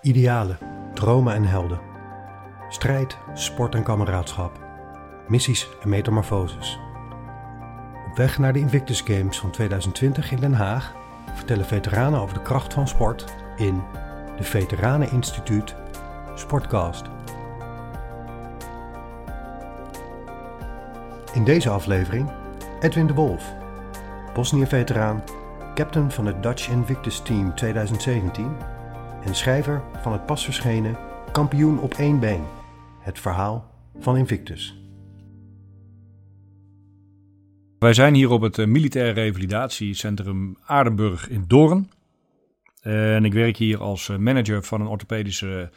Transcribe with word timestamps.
Idealen, 0.00 0.58
dromen 0.94 1.34
en 1.34 1.44
helden. 1.44 1.80
Strijd, 2.68 3.18
sport 3.34 3.74
en 3.74 3.82
kameraadschap. 3.82 4.60
Missies 5.28 5.68
en 5.82 5.88
metamorfoses. 5.88 6.78
Op 8.10 8.16
weg 8.16 8.38
naar 8.38 8.52
de 8.52 8.58
Invictus 8.58 9.00
Games 9.00 9.38
van 9.38 9.50
2020 9.50 10.30
in 10.30 10.40
Den 10.40 10.54
Haag 10.54 10.94
vertellen 11.34 11.64
veteranen 11.64 12.20
over 12.20 12.34
de 12.34 12.42
kracht 12.42 12.72
van 12.72 12.88
sport 12.88 13.24
in 13.56 13.82
de 14.36 14.42
Veteranen 14.42 15.10
Instituut 15.10 15.74
Sportcast. 16.34 17.04
In 21.32 21.44
deze 21.44 21.70
aflevering 21.70 22.30
Edwin 22.80 23.06
de 23.06 23.14
Wolf, 23.14 23.54
Bosnië-veteraan, 24.34 25.24
captain 25.74 26.10
van 26.10 26.26
het 26.26 26.42
Dutch 26.42 26.68
Invictus 26.68 27.20
Team 27.20 27.54
2017 27.54 28.56
en 29.26 29.34
schrijver 29.34 29.82
van 30.02 30.12
het 30.12 30.26
pas 30.26 30.44
verschenen 30.44 30.96
Kampioen 31.32 31.80
op 31.80 31.94
één 31.94 32.20
been, 32.20 32.44
het 33.00 33.18
verhaal 33.18 33.70
van 33.98 34.16
Invictus. 34.16 34.80
Wij 37.78 37.92
zijn 37.92 38.14
hier 38.14 38.30
op 38.30 38.40
het 38.40 38.58
eh, 38.58 38.66
Militair 38.66 39.12
Revalidatiecentrum 39.12 40.56
Aardenburg 40.64 41.28
in 41.28 41.44
Doorn. 41.46 41.90
En 42.80 43.24
ik 43.24 43.32
werk 43.32 43.56
hier 43.56 43.80
als 43.80 44.08
eh, 44.08 44.16
manager 44.16 44.62
van 44.62 44.80
een 44.80 44.86
orthopedische 44.86 45.70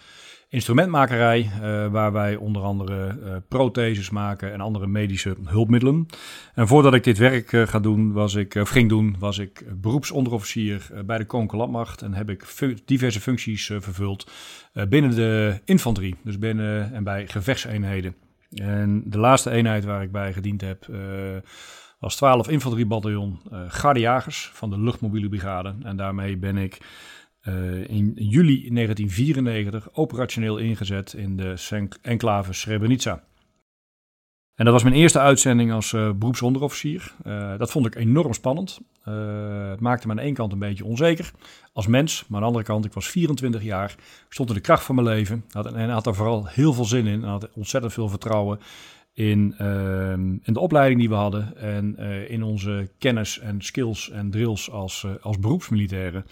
instrumentmakerij, 0.50 1.40
uh, 1.40 1.88
waar 1.88 2.12
wij 2.12 2.36
onder 2.36 2.62
andere 2.62 3.18
uh, 3.24 3.36
protheses 3.48 4.10
maken 4.10 4.54
en 4.54 4.62
andere 4.62 4.88
medische 4.88 5.36
hulpmiddelen. 5.44 6.06
En 6.54 6.68
voordat 6.68 6.94
ik 6.94 7.04
dit 7.04 7.18
werk 7.18 7.52
uh, 7.52 7.68
ga 7.68 7.80
doen, 7.80 8.12
was 8.12 8.36
ik, 8.36 8.56
ging 8.64 8.90
doen, 8.90 9.16
was 9.20 9.38
ik 9.38 9.64
beroepsonderofficier 9.82 10.90
bij 11.06 11.18
de 11.18 11.26
Koninklijke 11.26 11.66
Landmacht 11.66 12.02
en 12.02 12.14
heb 12.14 12.30
ik 12.30 12.46
diverse 12.86 13.22
functies 13.22 13.66
vervuld 13.66 14.32
binnen 14.90 15.16
de 15.16 15.60
infanterie, 15.66 16.16
dus 16.24 16.40
binnen 16.40 16.94
en 16.94 17.04
bij 17.04 17.28
gevechtseenheden. 17.28 18.16
En 18.54 19.04
de 19.06 19.18
laatste 19.18 19.50
eenheid 19.50 19.86
waar 19.86 20.04
ik 20.04 20.12
bij 20.12 20.34
gediend 20.34 20.62
heb 20.62 20.88
was 22.00 22.16
12 22.16 22.48
infanteriebataljon 22.48 23.40
Garde 23.68 24.22
van 24.54 24.70
de 24.70 24.80
luchtmobiele 24.80 25.30
brigade. 25.30 25.76
En 25.84 25.98
daarmee 25.98 26.38
ben 26.38 26.58
ik 26.58 26.78
uh, 26.78 26.88
in 27.88 28.14
juli 28.16 28.70
1994 28.74 29.90
operationeel 29.94 30.58
ingezet 30.58 31.14
in 31.14 31.38
de 31.38 31.88
enclave 32.02 32.54
Srebrenica. 32.54 33.24
En 34.60 34.66
dat 34.66 34.74
was 34.74 34.84
mijn 34.84 34.96
eerste 34.96 35.20
uitzending 35.20 35.72
als 35.72 35.92
uh, 35.92 36.12
beroepsonderofficier. 36.12 37.14
Uh, 37.28 37.58
dat 37.58 37.72
vond 37.72 37.86
ik 37.86 37.96
enorm 37.96 38.34
spannend. 38.34 38.80
het 39.70 39.80
maakte 39.80 40.08
me 40.08 40.14
aan 40.14 40.20
de 40.20 40.24
ene 40.24 40.36
kant 40.36 40.52
een 40.52 40.60
beetje 40.60 40.86
onzeker 40.86 41.32
als 41.74 41.88
mens. 41.88 42.26
Maar 42.28 42.36
aan 42.36 42.42
de 42.42 42.48
andere 42.48 42.66
kant, 42.66 42.86
ik 42.86 42.94
was 42.94 43.10
24 43.10 43.64
jaar. 43.64 43.96
Stond 44.30 44.50
in 44.50 44.56
de 44.56 44.62
kracht 44.62 44.84
van 44.84 44.96
mijn 44.96 45.08
leven. 45.08 45.46
Had, 45.52 45.74
en 45.74 45.90
had 45.90 46.08
er 46.08 46.16
vooral 46.16 46.48
heel 46.48 46.74
veel 46.74 46.86
zin 46.86 47.08
in. 47.08 47.24
En 47.24 47.30
had 47.30 47.50
ontzettend 47.54 47.94
veel 47.94 48.10
vertrouwen 48.10 48.60
in, 49.14 49.56
ehm, 49.58 50.32
in 50.32 50.54
de 50.54 50.60
opleiding 50.60 51.00
die 51.00 51.10
we 51.10 51.16
hadden. 51.16 51.58
En 51.58 51.98
in 52.30 52.44
onze 52.44 52.90
kennis 52.98 53.40
en 53.40 53.62
skills 53.62 54.10
en 54.10 54.32
drills 54.32 54.72
als, 54.72 55.06
als 55.22 55.40
beroepsmilitairen. 55.40 56.26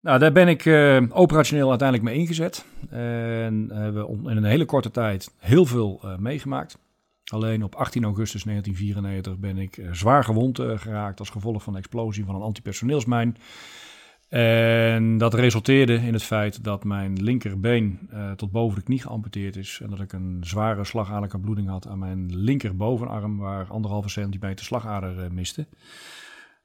Nou, 0.00 0.18
daar 0.18 0.32
ben 0.32 0.48
ik 0.48 0.64
uh, 0.64 1.02
operationeel 1.08 1.68
uiteindelijk 1.68 2.08
mee 2.08 2.18
ingezet. 2.18 2.64
En 2.90 3.68
hebben 3.72 4.20
uh, 4.24 4.30
in 4.30 4.36
een 4.36 4.44
hele 4.44 4.64
korte 4.64 4.90
tijd 4.90 5.34
heel 5.38 5.66
veel 5.66 6.00
uh, 6.04 6.16
meegemaakt. 6.16 6.78
Alleen 7.24 7.64
op 7.64 7.74
18 7.74 8.04
augustus 8.04 8.42
1994 8.42 9.38
ben 9.38 9.58
ik 9.58 9.76
eh, 9.76 9.92
zwaar 9.92 10.24
gewond 10.24 10.60
geraakt 10.60 11.18
als 11.18 11.30
gevolg 11.30 11.62
van 11.62 11.72
de 11.72 11.78
explosie 11.78 12.24
van 12.24 12.34
een 12.34 12.42
antipersoneelsmijn. 12.42 13.36
En 14.28 15.18
dat 15.18 15.34
resulteerde 15.34 15.94
in 15.94 16.12
het 16.12 16.22
feit 16.22 16.64
dat 16.64 16.84
mijn 16.84 17.22
linkerbeen 17.22 18.10
tot 18.36 18.50
boven 18.50 18.78
de 18.78 18.84
knie 18.84 19.00
geamputeerd 19.00 19.56
is. 19.56 19.80
En 19.82 19.90
dat 19.90 20.00
ik 20.00 20.12
een 20.12 20.38
zware 20.40 20.84
slagaderlijke 20.84 21.38
bloeding 21.38 21.68
had 21.68 21.88
aan 21.88 21.98
mijn 21.98 22.36
linkerbovenarm, 22.36 23.38
waar 23.38 23.66
anderhalve 23.70 24.08
centimeter 24.08 24.64
slagader 24.64 25.32
miste. 25.32 25.66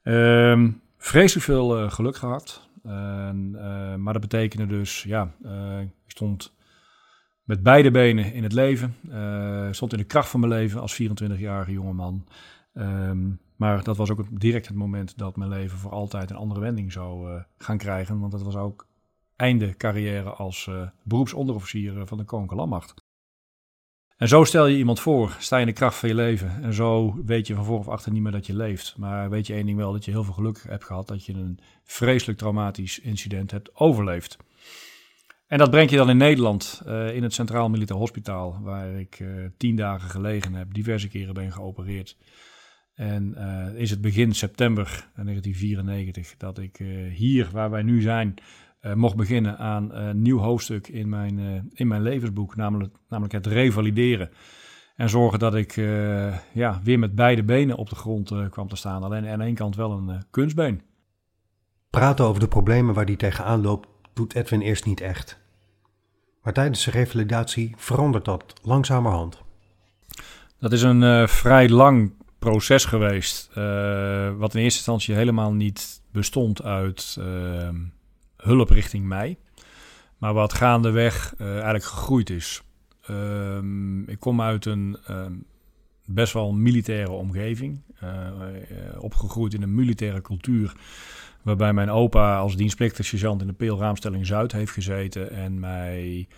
Ehm, 0.02 0.70
vreselijk 0.98 1.46
veel 1.46 1.90
geluk 1.90 2.16
gehad. 2.16 2.68
Uh, 2.86 3.94
maar 3.94 4.12
dat 4.12 4.22
betekende 4.22 4.66
dus, 4.66 5.02
ja, 5.02 5.34
uh, 5.44 5.80
ik 5.80 5.90
stond 6.06 6.54
met 7.42 7.62
beide 7.62 7.90
benen 7.90 8.32
in 8.32 8.42
het 8.42 8.52
leven. 8.52 8.96
Uh, 9.08 9.68
stond 9.70 9.92
in 9.92 9.98
de 9.98 10.04
kracht 10.04 10.28
van 10.28 10.40
mijn 10.40 10.52
leven 10.52 10.80
als 10.80 11.02
24-jarige 11.02 11.72
jongeman. 11.72 12.26
Um, 12.74 13.40
maar 13.56 13.82
dat 13.82 13.96
was 13.96 14.10
ook 14.10 14.40
direct 14.40 14.66
het 14.66 14.76
moment 14.76 15.18
dat 15.18 15.36
mijn 15.36 15.50
leven 15.50 15.78
voor 15.78 15.90
altijd 15.90 16.30
een 16.30 16.36
andere 16.36 16.60
wending 16.60 16.92
zou 16.92 17.42
gaan 17.56 17.78
krijgen. 17.78 18.20
Want 18.20 18.32
dat 18.32 18.42
was 18.42 18.56
ook 18.56 18.86
einde 19.36 19.76
carrière 19.76 20.30
als 20.30 20.70
beroepsonderofficier 21.02 22.06
van 22.06 22.18
de 22.18 22.24
Koninklijke 22.24 22.66
Landmacht. 22.66 23.03
En 24.16 24.28
zo 24.28 24.44
stel 24.44 24.66
je 24.66 24.76
iemand 24.76 25.00
voor, 25.00 25.36
sta 25.38 25.56
je 25.56 25.62
in 25.62 25.68
de 25.68 25.74
kracht 25.74 25.96
van 25.96 26.08
je 26.08 26.14
leven. 26.14 26.62
En 26.62 26.74
zo 26.74 27.20
weet 27.24 27.46
je 27.46 27.54
van 27.54 27.64
voor 27.64 27.78
of 27.78 27.88
achter 27.88 28.12
niet 28.12 28.22
meer 28.22 28.32
dat 28.32 28.46
je 28.46 28.56
leeft. 28.56 28.94
Maar 28.96 29.30
weet 29.30 29.46
je 29.46 29.54
één 29.54 29.66
ding 29.66 29.78
wel, 29.78 29.92
dat 29.92 30.04
je 30.04 30.10
heel 30.10 30.24
veel 30.24 30.32
geluk 30.32 30.64
hebt 30.68 30.84
gehad 30.84 31.08
dat 31.08 31.26
je 31.26 31.32
een 31.32 31.58
vreselijk 31.84 32.38
traumatisch 32.38 32.98
incident 32.98 33.50
hebt 33.50 33.74
overleefd. 33.74 34.36
En 35.46 35.58
dat 35.58 35.70
breng 35.70 35.90
je 35.90 35.96
dan 35.96 36.10
in 36.10 36.16
Nederland, 36.16 36.82
uh, 36.86 37.14
in 37.14 37.22
het 37.22 37.34
Centraal 37.34 37.68
Militair 37.68 37.98
Hospitaal, 37.98 38.58
waar 38.62 39.00
ik 39.00 39.18
uh, 39.20 39.46
tien 39.56 39.76
dagen 39.76 40.10
gelegen 40.10 40.54
heb, 40.54 40.74
diverse 40.74 41.08
keren 41.08 41.34
ben 41.34 41.52
geopereerd. 41.52 42.16
En 42.94 43.34
uh, 43.36 43.80
is 43.80 43.90
het 43.90 44.00
begin 44.00 44.32
september 44.32 44.84
1994 44.84 46.36
dat 46.36 46.58
ik 46.58 46.76
hier, 47.12 47.48
waar 47.52 47.70
wij 47.70 47.82
nu 47.82 48.00
zijn, 48.00 48.34
uh, 48.86 48.92
mocht 48.92 49.16
beginnen 49.16 49.58
aan 49.58 49.94
een 49.94 50.22
nieuw 50.22 50.38
hoofdstuk 50.38 50.88
in 50.88 51.08
mijn, 51.08 51.38
uh, 51.38 51.60
in 51.72 51.86
mijn 51.86 52.02
levensboek, 52.02 52.56
namelijk, 52.56 52.96
namelijk 53.08 53.34
het 53.34 53.46
revalideren. 53.46 54.30
En 54.96 55.08
zorgen 55.08 55.38
dat 55.38 55.54
ik 55.54 55.76
uh, 55.76 56.36
ja, 56.52 56.80
weer 56.82 56.98
met 56.98 57.14
beide 57.14 57.42
benen 57.42 57.76
op 57.76 57.88
de 57.88 57.96
grond 57.96 58.32
kwam 58.50 58.68
te 58.68 58.76
staan. 58.76 59.02
Alleen 59.02 59.26
aan 59.26 59.40
één 59.40 59.54
kant 59.54 59.76
wel 59.76 59.90
een 59.90 60.22
kunstbeen. 60.30 60.82
Praten 61.90 62.24
over 62.24 62.40
de 62.40 62.48
problemen 62.48 62.94
waar 62.94 63.06
die 63.06 63.16
tegenaan 63.16 63.60
loopt, 63.60 63.88
doet 64.12 64.34
Edwin 64.34 64.60
eerst 64.60 64.84
niet 64.84 65.00
echt. 65.00 65.40
Maar 66.42 66.52
tijdens 66.52 66.84
de 66.84 66.90
revalidatie 66.90 67.74
verandert 67.76 68.24
dat 68.24 68.54
langzamerhand. 68.62 69.42
Dat 70.58 70.72
is 70.72 70.82
een 70.82 71.28
vrij 71.28 71.68
lang 71.68 72.12
proces 72.38 72.84
geweest, 72.84 73.54
wat 74.38 74.54
in 74.54 74.60
eerste 74.60 74.78
instantie 74.78 75.14
helemaal 75.14 75.52
niet 75.52 76.02
bestond 76.12 76.62
uit 76.62 77.18
hulp 78.44 78.70
richting 78.70 79.06
mij. 79.06 79.38
Maar 80.18 80.34
wat 80.34 80.52
gaandeweg 80.52 81.34
uh, 81.38 81.52
eigenlijk 81.52 81.84
gegroeid 81.84 82.30
is. 82.30 82.62
Um, 83.10 84.08
ik 84.08 84.20
kom 84.20 84.40
uit 84.40 84.64
een 84.64 84.96
um, 85.10 85.44
best 86.06 86.32
wel 86.32 86.52
militaire 86.52 87.10
omgeving. 87.10 87.80
Uh, 88.02 88.10
uh, 88.10 89.02
opgegroeid 89.02 89.54
in 89.54 89.62
een 89.62 89.74
militaire 89.74 90.20
cultuur. 90.20 90.72
Waarbij 91.42 91.72
mijn 91.72 91.90
opa 91.90 92.36
als 92.36 92.56
dienstplichtig 92.56 93.06
sergeant 93.06 93.40
in 93.40 93.46
de 93.46 93.52
Peelraamstelling 93.52 94.26
Zuid 94.26 94.52
heeft 94.52 94.72
gezeten. 94.72 95.30
En 95.30 95.60
mij 95.60 96.28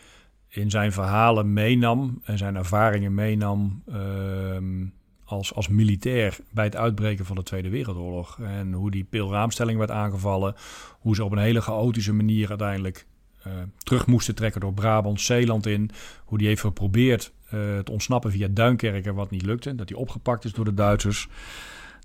in 0.49 0.71
zijn 0.71 0.93
verhalen 0.93 1.53
meenam 1.53 2.21
en 2.25 2.39
zijn 2.39 2.57
ervaringen 2.57 3.15
meenam. 3.15 3.83
Um, 3.93 4.93
als, 5.27 5.55
als 5.55 5.69
militair 5.69 6.37
bij 6.51 6.65
het 6.65 6.77
uitbreken 6.77 7.25
van 7.25 7.37
de 7.37 7.43
Tweede 7.43 7.69
Wereldoorlog. 7.69 8.39
En 8.41 8.73
hoe 8.73 8.91
die 8.91 9.05
pilraamstelling 9.05 9.79
werd 9.79 9.91
aangevallen. 9.91 10.55
Hoe 10.99 11.15
ze 11.15 11.25
op 11.25 11.33
een 11.33 11.39
hele 11.39 11.61
chaotische 11.61 12.13
manier 12.13 12.49
uiteindelijk 12.49 13.07
uh, 13.47 13.53
terug 13.79 14.07
moesten 14.07 14.35
trekken 14.35 14.61
door 14.61 14.75
Brabant, 14.75 15.21
Zeeland 15.21 15.67
in. 15.67 15.91
Hoe 16.25 16.39
die 16.39 16.47
heeft 16.47 16.61
geprobeerd 16.61 17.33
uh, 17.45 17.79
te 17.79 17.93
ontsnappen 17.93 18.31
via 18.31 18.49
Duinkerken, 18.51 19.15
wat 19.15 19.31
niet 19.31 19.43
lukte. 19.43 19.75
Dat 19.75 19.89
hij 19.89 19.99
opgepakt 19.99 20.45
is 20.45 20.53
door 20.53 20.65
de 20.65 20.75
Duitsers. 20.75 21.29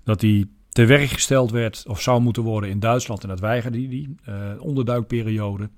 Dat 0.04 0.20
hij 0.20 0.46
te 0.68 0.84
werk 0.84 1.08
gesteld 1.08 1.50
werd 1.50 1.84
of 1.86 2.00
zou 2.00 2.20
moeten 2.20 2.42
worden 2.42 2.70
in 2.70 2.80
Duitsland. 2.80 3.22
En 3.22 3.28
dat 3.28 3.40
weigerde 3.40 3.78
hij, 3.78 4.08
uh, 4.28 4.62
onderduikperiode. 4.62 5.70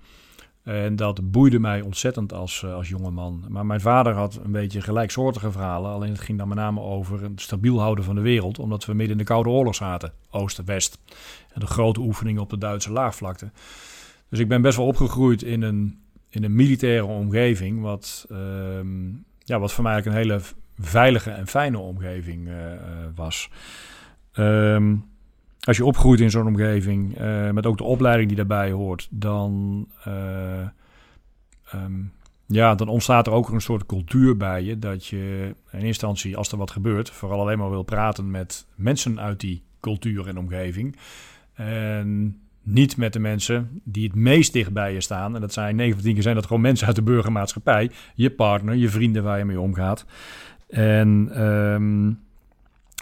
En 0.64 0.96
dat 0.96 1.30
boeide 1.30 1.58
mij 1.58 1.80
ontzettend 1.80 2.32
als, 2.32 2.62
uh, 2.64 2.74
als 2.74 2.88
jongeman. 2.88 3.44
Maar 3.48 3.66
mijn 3.66 3.80
vader 3.80 4.12
had 4.12 4.40
een 4.44 4.52
beetje 4.52 4.80
gelijksoortige 4.80 5.52
verhalen. 5.52 5.90
Alleen 5.90 6.10
het 6.10 6.20
ging 6.20 6.38
dan 6.38 6.48
met 6.48 6.56
name 6.56 6.80
over 6.80 7.22
het 7.22 7.40
stabiel 7.40 7.80
houden 7.80 8.04
van 8.04 8.14
de 8.14 8.20
wereld. 8.20 8.58
Omdat 8.58 8.84
we 8.84 8.94
midden 8.94 9.12
in 9.12 9.18
de 9.18 9.24
Koude 9.24 9.48
Oorlog 9.48 9.74
zaten. 9.74 10.12
Oost 10.30 10.58
en 10.58 10.64
West. 10.64 10.98
En 11.52 11.60
de 11.60 11.66
grote 11.66 12.00
oefeningen 12.00 12.42
op 12.42 12.50
de 12.50 12.58
Duitse 12.58 12.92
laagvlakte. 12.92 13.50
Dus 14.28 14.38
ik 14.38 14.48
ben 14.48 14.62
best 14.62 14.76
wel 14.76 14.86
opgegroeid 14.86 15.42
in 15.42 15.62
een, 15.62 15.98
in 16.28 16.44
een 16.44 16.54
militaire 16.54 17.04
omgeving. 17.04 17.80
Wat, 17.80 18.26
uh, 18.30 18.38
ja, 19.38 19.58
wat 19.58 19.72
voor 19.72 19.82
mij 19.82 19.92
eigenlijk 19.92 20.24
een 20.24 20.30
hele 20.30 20.42
veilige 20.78 21.30
en 21.30 21.46
fijne 21.46 21.78
omgeving 21.78 22.48
uh, 22.48 22.54
was. 23.14 23.50
Um, 24.34 25.04
als 25.64 25.76
je 25.76 25.84
opgroeit 25.84 26.20
in 26.20 26.30
zo'n 26.30 26.46
omgeving, 26.46 27.20
uh, 27.20 27.50
met 27.50 27.66
ook 27.66 27.78
de 27.78 27.84
opleiding 27.84 28.28
die 28.28 28.36
daarbij 28.36 28.70
hoort, 28.70 29.08
dan, 29.10 29.86
uh, 30.08 30.68
um, 31.74 32.12
ja, 32.46 32.74
dan 32.74 32.88
ontstaat 32.88 33.26
er 33.26 33.32
ook 33.32 33.48
een 33.48 33.60
soort 33.60 33.86
cultuur 33.86 34.36
bij 34.36 34.62
je. 34.62 34.78
Dat 34.78 35.06
je 35.06 35.54
in 35.70 35.80
instantie, 35.80 36.36
als 36.36 36.52
er 36.52 36.58
wat 36.58 36.70
gebeurt, 36.70 37.10
vooral 37.10 37.40
alleen 37.40 37.58
maar 37.58 37.70
wil 37.70 37.82
praten 37.82 38.30
met 38.30 38.66
mensen 38.74 39.20
uit 39.20 39.40
die 39.40 39.62
cultuur 39.80 40.28
en 40.28 40.38
omgeving. 40.38 40.96
En 41.54 42.38
niet 42.62 42.96
met 42.96 43.12
de 43.12 43.18
mensen 43.18 43.80
die 43.84 44.06
het 44.06 44.14
meest 44.14 44.52
dichtbij 44.52 44.92
je 44.92 45.00
staan. 45.00 45.34
En 45.34 45.40
dat 45.40 45.52
zijn 45.52 45.76
9 45.76 45.94
van 45.94 46.02
10 46.02 46.14
keer 46.14 46.22
zijn 46.22 46.34
dat 46.34 46.46
gewoon 46.46 46.62
mensen 46.62 46.86
uit 46.86 46.96
de 46.96 47.02
burgermaatschappij. 47.02 47.90
Je 48.14 48.30
partner, 48.30 48.74
je 48.74 48.88
vrienden 48.88 49.22
waar 49.22 49.38
je 49.38 49.44
mee 49.44 49.60
omgaat. 49.60 50.06
En 50.68 51.28
ehm, 51.32 52.12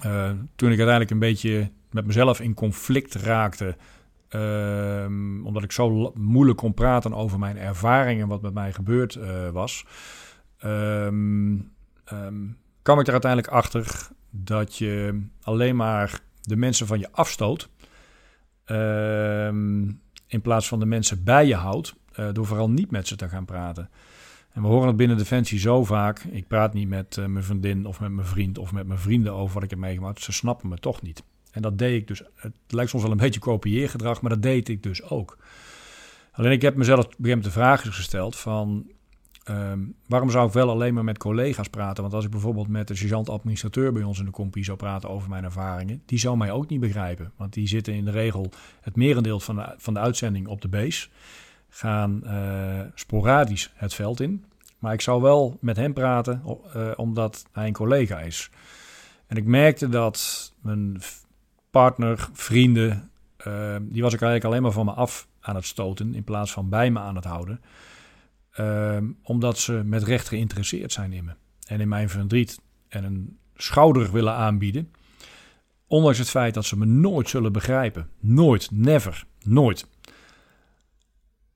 eh, 0.03 0.31
toen 0.56 0.70
ik 0.70 0.79
uiteindelijk 0.79 1.11
een 1.11 1.19
beetje 1.19 1.70
met 1.93 2.06
mezelf 2.06 2.41
in 2.41 2.55
conflict 2.55 3.15
raakte... 3.15 3.77
Ehm, 4.29 5.47
omdat 5.47 5.62
ik 5.62 5.73
zo 5.73 6.12
moeilijk 6.15 6.59
kon 6.59 6.75
praten 6.75 7.15
over 7.15 7.39
mijn 7.39 7.59
ervaringen, 7.59 8.29
wat 8.29 8.43
met 8.43 8.55
mij 8.55 8.73
gebeurd 8.73 9.15
uh, 9.15 9.49
was, 9.49 9.87
um, 10.65 11.73
kwam 12.83 13.00
ik 13.00 13.06
er 13.06 13.12
uiteindelijk 13.12 13.53
achter 13.53 14.09
dat 14.31 14.77
je 14.77 15.23
alleen 15.43 15.77
maar 15.77 16.21
de 16.41 16.56
mensen 16.56 16.87
van 16.87 16.99
je 16.99 17.12
afstoot, 17.12 17.69
in 20.27 20.41
plaats 20.43 20.69
van 20.69 20.79
de 20.79 20.87
mensen 20.87 21.25
bij 21.25 21.47
je 21.47 21.55
houdt, 21.55 21.94
uh, 22.19 22.29
door 22.33 22.47
vooral 22.47 22.71
niet 22.71 22.91
met 22.91 23.09
ze 23.09 23.17
te 23.17 23.29
gaan 23.29 23.44
praten. 23.44 23.91
En 24.53 24.62
we 24.62 24.69
horen 24.69 24.87
het 24.87 24.97
binnen 24.97 25.17
Defensie 25.17 25.59
zo 25.59 25.85
vaak. 25.85 26.19
Ik 26.19 26.47
praat 26.47 26.75
niet 26.75 26.89
met 26.89 27.17
uh, 27.17 27.27
mijn 27.27 27.44
vriendin 27.44 27.87
of 27.87 28.00
met 28.00 28.12
mijn 28.12 28.27
vriend 28.27 28.59
of 28.59 28.73
met 28.73 28.87
mijn 28.87 28.99
vrienden 28.99 29.33
over 29.33 29.55
wat 29.55 29.62
ik 29.62 29.71
heb 29.71 29.79
meegemaakt. 29.79 30.23
Ze 30.23 30.33
snappen 30.33 30.69
me 30.69 30.79
toch 30.79 31.03
niet. 31.03 31.23
En 31.53 31.63
dat 31.63 31.79
deed 31.79 32.01
ik 32.01 32.07
dus. 32.07 32.23
Het 32.35 32.53
lijkt 32.69 32.91
soms 32.91 33.03
wel 33.03 33.13
een 33.13 33.19
beetje 33.19 33.41
kopieergedrag, 33.41 34.21
maar 34.21 34.31
dat 34.31 34.43
deed 34.43 34.69
ik 34.69 34.83
dus 34.83 35.03
ook. 35.03 35.37
Alleen 36.33 36.53
ik 36.53 36.63
heb 36.63 36.77
mezelf 36.77 37.09
een 37.23 37.41
de 37.41 37.51
vraag 37.51 37.95
gesteld 37.95 38.37
van... 38.37 38.91
Um, 39.51 39.95
waarom 40.07 40.31
zou 40.31 40.47
ik 40.47 40.53
wel 40.53 40.71
alleen 40.71 40.95
maar 40.95 41.05
met 41.05 41.19
collega's 41.19 41.69
praten? 41.69 42.03
Want 42.03 42.15
als 42.15 42.25
ik 42.25 42.31
bijvoorbeeld 42.31 42.69
met 42.69 42.89
de 42.89 42.95
sergeant-administrateur 42.95 43.93
bij 43.93 44.03
ons 44.03 44.19
in 44.19 44.25
de 44.25 44.31
compie 44.31 44.65
zou 44.65 44.77
praten 44.77 45.09
over 45.09 45.29
mijn 45.29 45.45
ervaringen, 45.45 46.03
die 46.07 46.19
zou 46.19 46.37
mij 46.37 46.51
ook 46.51 46.69
niet 46.69 46.81
begrijpen. 46.81 47.33
Want 47.37 47.53
die 47.53 47.69
zitten 47.69 47.95
in 47.95 48.05
de 48.05 48.11
regel 48.11 48.51
het 48.81 48.97
merendeel 48.97 49.41
van 49.41 49.57
de, 49.57 49.75
van 49.77 49.95
de 49.95 50.01
uitzending 50.01 50.47
op 50.47 50.61
de 50.61 50.69
base, 50.69 51.09
gaan 51.69 52.21
uh, 52.25 52.81
sporadisch 52.95 53.73
het 53.75 53.95
veld 53.95 54.21
in. 54.21 54.45
Maar 54.79 54.93
ik 54.93 55.01
zou 55.01 55.23
wel 55.23 55.59
met 55.61 55.77
hem 55.77 55.93
praten, 55.93 56.43
uh, 56.77 56.91
omdat 56.97 57.45
hij 57.53 57.67
een 57.67 57.73
collega 57.73 58.21
is. 58.21 58.51
En 59.27 59.37
ik 59.37 59.45
merkte 59.45 59.89
dat 59.89 60.53
mijn 60.61 61.01
partner, 61.73 62.29
vrienden, 62.33 63.11
uh, 63.47 63.77
die 63.81 64.03
was 64.03 64.13
ik 64.13 64.21
eigenlijk 64.21 64.45
alleen 64.45 64.63
maar 64.63 64.73
van 64.73 64.85
me 64.85 64.93
af 64.93 65.29
aan 65.41 65.55
het 65.55 65.65
stoten 65.65 66.15
in 66.15 66.25
plaats 66.25 66.53
van 66.53 66.69
bij 66.69 66.91
me 66.91 66.99
aan 66.99 67.15
het 67.15 67.25
houden. 67.25 67.61
Uh, 68.61 68.97
omdat 69.23 69.59
ze 69.59 69.73
met 69.85 70.03
recht 70.03 70.29
geïnteresseerd 70.29 70.93
zijn 70.93 71.13
in 71.13 71.25
me 71.25 71.33
en 71.67 71.81
in 71.81 71.89
mijn 71.89 72.09
verdriet 72.09 72.61
en 72.89 73.05
een 73.05 73.39
schouder 73.57 74.13
willen 74.13 74.35
aanbieden. 74.35 74.93
Ondanks 75.87 76.19
het 76.19 76.31
feit 76.31 76.55
dat 76.55 76.65
ze 76.65 76.79
me 76.79 76.85
nooit 76.85 77.29
zullen 77.29 77.53
begrijpen. 77.53 78.09
Nooit, 78.21 78.71
never, 78.71 79.25
nooit. 79.43 79.87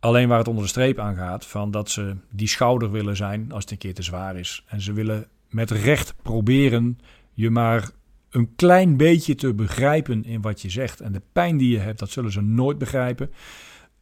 Alleen 0.00 0.28
waar 0.28 0.38
het 0.38 0.48
onder 0.48 0.62
de 0.62 0.68
streep 0.68 0.98
aan 0.98 1.16
gaat, 1.16 1.46
van 1.46 1.70
dat 1.70 1.90
ze 1.90 2.16
die 2.30 2.48
schouder 2.48 2.90
willen 2.90 3.16
zijn 3.16 3.52
als 3.52 3.62
het 3.62 3.72
een 3.72 3.78
keer 3.78 3.94
te 3.94 4.02
zwaar 4.02 4.36
is. 4.36 4.64
En 4.66 4.80
ze 4.80 4.92
willen 4.92 5.28
met 5.48 5.70
recht 5.70 6.14
proberen 6.22 6.98
je 7.32 7.50
maar 7.50 7.90
een 8.30 8.54
klein 8.56 8.96
beetje 8.96 9.34
te 9.34 9.54
begrijpen 9.54 10.24
in 10.24 10.40
wat 10.40 10.62
je 10.62 10.70
zegt. 10.70 11.00
En 11.00 11.12
de 11.12 11.22
pijn 11.32 11.56
die 11.56 11.70
je 11.70 11.78
hebt, 11.78 11.98
dat 11.98 12.10
zullen 12.10 12.32
ze 12.32 12.40
nooit 12.40 12.78
begrijpen. 12.78 13.30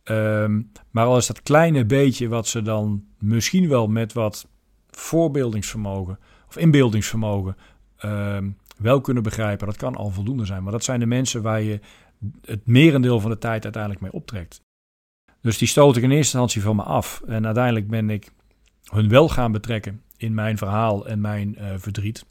Um, 0.04 0.70
maar 0.90 1.06
al 1.06 1.16
is 1.16 1.26
dat 1.26 1.42
kleine 1.42 1.84
beetje 1.84 2.28
wat 2.28 2.46
ze 2.46 2.62
dan 2.62 3.04
misschien 3.18 3.68
wel 3.68 3.86
met 3.86 4.12
wat 4.12 4.48
voorbeeldingsvermogen 4.90 6.18
of 6.48 6.56
inbeeldingsvermogen 6.56 7.56
um, 8.04 8.56
wel 8.76 9.00
kunnen 9.00 9.22
begrijpen, 9.22 9.66
dat 9.66 9.76
kan 9.76 9.94
al 9.94 10.10
voldoende 10.10 10.44
zijn. 10.44 10.62
Maar 10.62 10.72
dat 10.72 10.84
zijn 10.84 11.00
de 11.00 11.06
mensen 11.06 11.42
waar 11.42 11.62
je 11.62 11.80
het 12.44 12.66
merendeel 12.66 13.20
van 13.20 13.30
de 13.30 13.38
tijd 13.38 13.64
uiteindelijk 13.64 14.02
mee 14.02 14.12
optrekt. 14.12 14.60
Dus 15.40 15.58
die 15.58 15.68
stoot 15.68 15.96
ik 15.96 16.02
in 16.02 16.10
eerste 16.10 16.36
instantie 16.38 16.62
van 16.62 16.76
me 16.76 16.82
af. 16.82 17.22
En 17.26 17.44
uiteindelijk 17.44 17.88
ben 17.88 18.10
ik 18.10 18.30
hun 18.84 19.08
wel 19.08 19.28
gaan 19.28 19.52
betrekken 19.52 20.02
in 20.16 20.34
mijn 20.34 20.58
verhaal 20.58 21.06
en 21.06 21.20
mijn 21.20 21.56
uh, 21.58 21.74
verdriet. 21.76 22.26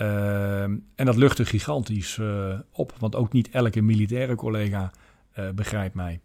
Uh, 0.00 0.62
en 0.62 0.80
dat 0.94 1.16
luchtte 1.16 1.44
gigantisch 1.44 2.16
uh, 2.16 2.58
op, 2.70 2.92
want 2.98 3.16
ook 3.16 3.32
niet 3.32 3.50
elke 3.50 3.80
militaire 3.80 4.34
collega 4.34 4.90
uh, 5.38 5.50
begrijpt 5.50 5.94
mij. 5.94 6.20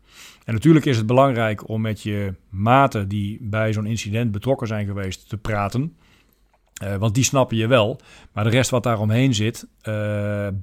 En 0.46 0.54
natuurlijk 0.54 0.86
is 0.86 0.98
het 0.98 1.06
belangrijk 1.06 1.70
om 1.70 1.82
met 1.82 2.02
je 2.02 2.34
maten 2.50 3.08
die 3.08 3.38
bij 3.42 3.74
zo'n 3.74 3.86
incident 3.86 4.32
betrokken 4.32 4.68
zijn 4.68 4.86
geweest 4.86 5.30
te 5.30 5.38
praten. 5.38 5.96
want 7.00 7.16
die 7.16 7.24
snappen 7.24 7.58
je 7.58 7.68
wel. 7.68 8.00
Maar 8.32 8.44
de 8.44 8.50
rest 8.50 8.70
wat 8.70 8.84
daaromheen 8.84 9.34
zit, 9.34 9.68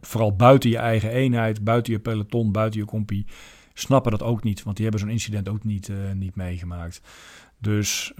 vooral 0.00 0.36
buiten 0.36 0.70
je 0.70 0.78
eigen 0.78 1.10
eenheid, 1.10 1.64
buiten 1.64 1.92
je 1.92 1.98
peloton, 1.98 2.52
buiten 2.52 2.80
je 2.80 2.86
compie, 2.86 3.26
snappen 3.74 4.10
dat 4.10 4.22
ook 4.22 4.42
niet. 4.42 4.62
Want 4.62 4.76
die 4.76 4.84
hebben 4.84 5.02
zo'n 5.02 5.12
incident 5.12 5.48
ook 5.48 5.64
niet, 5.64 5.90
niet 6.14 6.34
meegemaakt. 6.34 7.00
Dus 7.58 8.12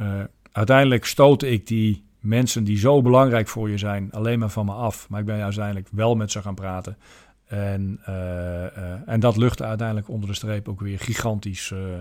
uiteindelijk 0.52 1.04
stootte 1.04 1.50
ik 1.50 1.66
die 1.66 2.04
mensen 2.24 2.64
die 2.64 2.78
zo 2.78 3.02
belangrijk 3.02 3.48
voor 3.48 3.70
je 3.70 3.78
zijn 3.78 4.12
alleen 4.12 4.38
maar 4.38 4.50
van 4.50 4.64
me 4.64 4.72
af. 4.72 5.08
Maar 5.08 5.20
ik 5.20 5.26
ben 5.26 5.42
uiteindelijk 5.42 5.88
wel 5.90 6.14
met 6.14 6.30
ze 6.30 6.42
gaan 6.42 6.54
praten. 6.54 6.98
En, 7.44 8.00
uh, 8.08 8.14
uh, 8.14 9.08
en 9.08 9.20
dat 9.20 9.36
luchtte 9.36 9.64
uiteindelijk 9.64 10.08
onder 10.08 10.28
de 10.28 10.34
streep 10.34 10.68
ook 10.68 10.80
weer 10.80 10.98
gigantisch 10.98 11.70
uh, 11.70 11.98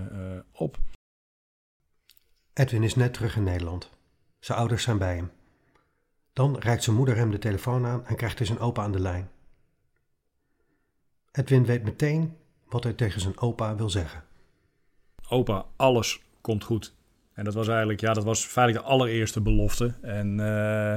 op. 0.51 0.77
Edwin 2.53 2.83
is 2.83 2.95
net 2.95 3.13
terug 3.13 3.35
in 3.35 3.43
Nederland. 3.43 3.89
Zijn 4.39 4.57
ouders 4.57 4.83
zijn 4.83 4.97
bij 4.97 5.15
hem. 5.15 5.31
Dan 6.33 6.57
reikt 6.57 6.83
zijn 6.83 6.95
moeder 6.95 7.15
hem 7.15 7.31
de 7.31 7.39
telefoon 7.39 7.85
aan 7.85 8.05
en 8.05 8.15
krijgt 8.15 8.37
hij 8.37 8.47
zijn 8.47 8.59
opa 8.59 8.83
aan 8.83 8.91
de 8.91 8.99
lijn. 8.99 9.29
Edwin 11.31 11.65
weet 11.65 11.83
meteen 11.83 12.37
wat 12.69 12.83
hij 12.83 12.93
tegen 12.93 13.21
zijn 13.21 13.39
opa 13.39 13.75
wil 13.75 13.89
zeggen. 13.89 14.23
Opa, 15.29 15.65
alles 15.75 16.21
komt 16.41 16.63
goed. 16.63 16.95
En 17.33 17.43
dat 17.43 17.53
was 17.53 17.67
eigenlijk, 17.67 17.99
ja, 17.99 18.13
dat 18.13 18.23
was 18.23 18.45
feitelijk 18.45 18.85
de 18.85 18.91
allereerste 18.91 19.41
belofte. 19.41 19.93
En 20.01 20.37
uh, 20.39 20.95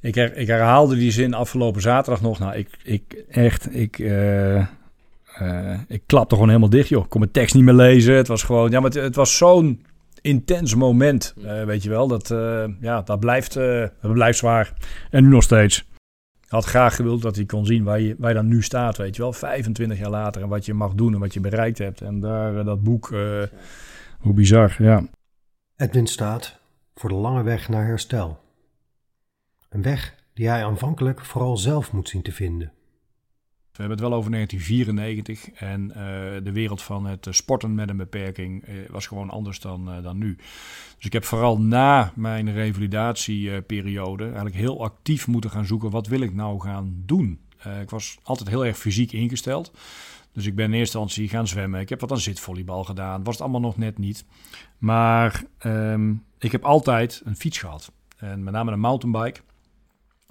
ik, 0.00 0.14
her, 0.14 0.36
ik 0.36 0.46
herhaalde 0.46 0.96
die 0.96 1.10
zin 1.10 1.34
afgelopen 1.34 1.82
zaterdag 1.82 2.22
nog. 2.22 2.38
Nou, 2.38 2.54
ik, 2.54 2.68
ik 2.82 3.24
echt, 3.28 3.74
ik, 3.74 3.98
uh, 3.98 4.56
uh, 4.56 5.78
ik 5.88 6.02
klapte 6.06 6.34
gewoon 6.34 6.48
helemaal 6.48 6.70
dicht, 6.70 6.88
joh. 6.88 7.04
Ik 7.04 7.10
kon 7.10 7.20
mijn 7.20 7.32
tekst 7.32 7.54
niet 7.54 7.64
meer 7.64 7.74
lezen. 7.74 8.14
Het 8.14 8.28
was 8.28 8.42
gewoon, 8.42 8.70
ja, 8.70 8.80
maar 8.80 8.90
het, 8.90 9.02
het 9.02 9.14
was 9.14 9.36
zo'n 9.36 9.84
intens 10.20 10.74
moment, 10.74 11.34
weet 11.64 11.82
je 11.82 11.88
wel. 11.88 12.08
Dat, 12.08 12.28
ja, 12.80 13.02
dat 13.02 13.20
blijft, 13.20 13.54
dat 14.00 14.12
blijft 14.12 14.38
zwaar. 14.38 14.72
En 15.10 15.22
nu 15.22 15.28
nog 15.28 15.42
steeds. 15.42 15.78
Ik 16.44 16.56
had 16.56 16.64
graag 16.64 16.96
gewild 16.96 17.22
dat 17.22 17.36
hij 17.36 17.44
kon 17.44 17.66
zien 17.66 17.84
waar 17.84 18.00
je, 18.00 18.14
waar 18.18 18.30
je 18.30 18.36
dan 18.36 18.48
nu 18.48 18.62
staat, 18.62 18.96
weet 18.96 19.16
je 19.16 19.22
wel. 19.22 19.32
25 19.32 19.98
jaar 19.98 20.10
later 20.10 20.42
en 20.42 20.48
wat 20.48 20.66
je 20.66 20.74
mag 20.74 20.94
doen 20.94 21.14
en 21.14 21.20
wat 21.20 21.34
je 21.34 21.40
bereikt 21.40 21.78
hebt. 21.78 22.00
En 22.00 22.20
daar, 22.20 22.64
dat 22.64 22.82
boek, 22.82 23.08
hoe 24.18 24.34
bizar, 24.34 24.76
ja. 24.78 25.02
Edwin 25.80 26.06
staat 26.06 26.58
voor 26.94 27.08
de 27.08 27.14
lange 27.14 27.42
weg 27.42 27.68
naar 27.68 27.86
herstel. 27.86 28.40
Een 29.68 29.82
weg 29.82 30.14
die 30.34 30.48
hij 30.48 30.64
aanvankelijk 30.64 31.24
vooral 31.24 31.56
zelf 31.56 31.92
moet 31.92 32.08
zien 32.08 32.22
te 32.22 32.32
vinden. 32.32 32.72
We 33.72 33.86
hebben 33.86 33.98
het 33.98 34.08
wel 34.08 34.18
over 34.18 34.30
1994 34.30 35.50
en 35.50 35.88
uh, 35.88 35.94
de 36.44 36.52
wereld 36.52 36.82
van 36.82 37.06
het 37.06 37.26
sporten 37.30 37.74
met 37.74 37.88
een 37.88 37.96
beperking 37.96 38.68
uh, 38.68 38.88
was 38.88 39.06
gewoon 39.06 39.30
anders 39.30 39.60
dan, 39.60 40.02
dan 40.02 40.18
nu. 40.18 40.36
Dus 40.96 41.04
ik 41.04 41.12
heb 41.12 41.24
vooral 41.24 41.60
na 41.60 42.12
mijn 42.14 42.52
revalidatieperiode 42.52 44.24
eigenlijk 44.24 44.56
heel 44.56 44.82
actief 44.82 45.26
moeten 45.26 45.50
gaan 45.50 45.66
zoeken 45.66 45.90
wat 45.90 46.06
wil 46.06 46.20
ik 46.20 46.34
nou 46.34 46.60
gaan 46.60 47.02
doen. 47.06 47.40
ik 47.80 47.90
was 47.90 48.18
altijd 48.22 48.48
heel 48.48 48.66
erg 48.66 48.78
fysiek 48.78 49.12
ingesteld. 49.12 49.72
Dus 50.32 50.46
ik 50.46 50.54
ben 50.54 50.64
in 50.64 50.72
eerste 50.72 50.98
instantie 50.98 51.28
gaan 51.28 51.46
zwemmen. 51.46 51.80
Ik 51.80 51.88
heb 51.88 52.00
wat 52.00 52.10
aan 52.10 52.18
zitvolleybal 52.18 52.84
gedaan. 52.84 53.24
Was 53.24 53.34
het 53.34 53.42
allemaal 53.42 53.60
nog 53.60 53.76
net 53.76 53.98
niet. 53.98 54.24
Maar 54.78 55.44
um, 55.66 56.24
ik 56.38 56.52
heb 56.52 56.64
altijd 56.64 57.22
een 57.24 57.36
fiets 57.36 57.58
gehad. 57.58 57.92
En 58.16 58.42
met 58.44 58.52
name 58.52 58.72
een 58.72 58.80
mountainbike. 58.80 59.40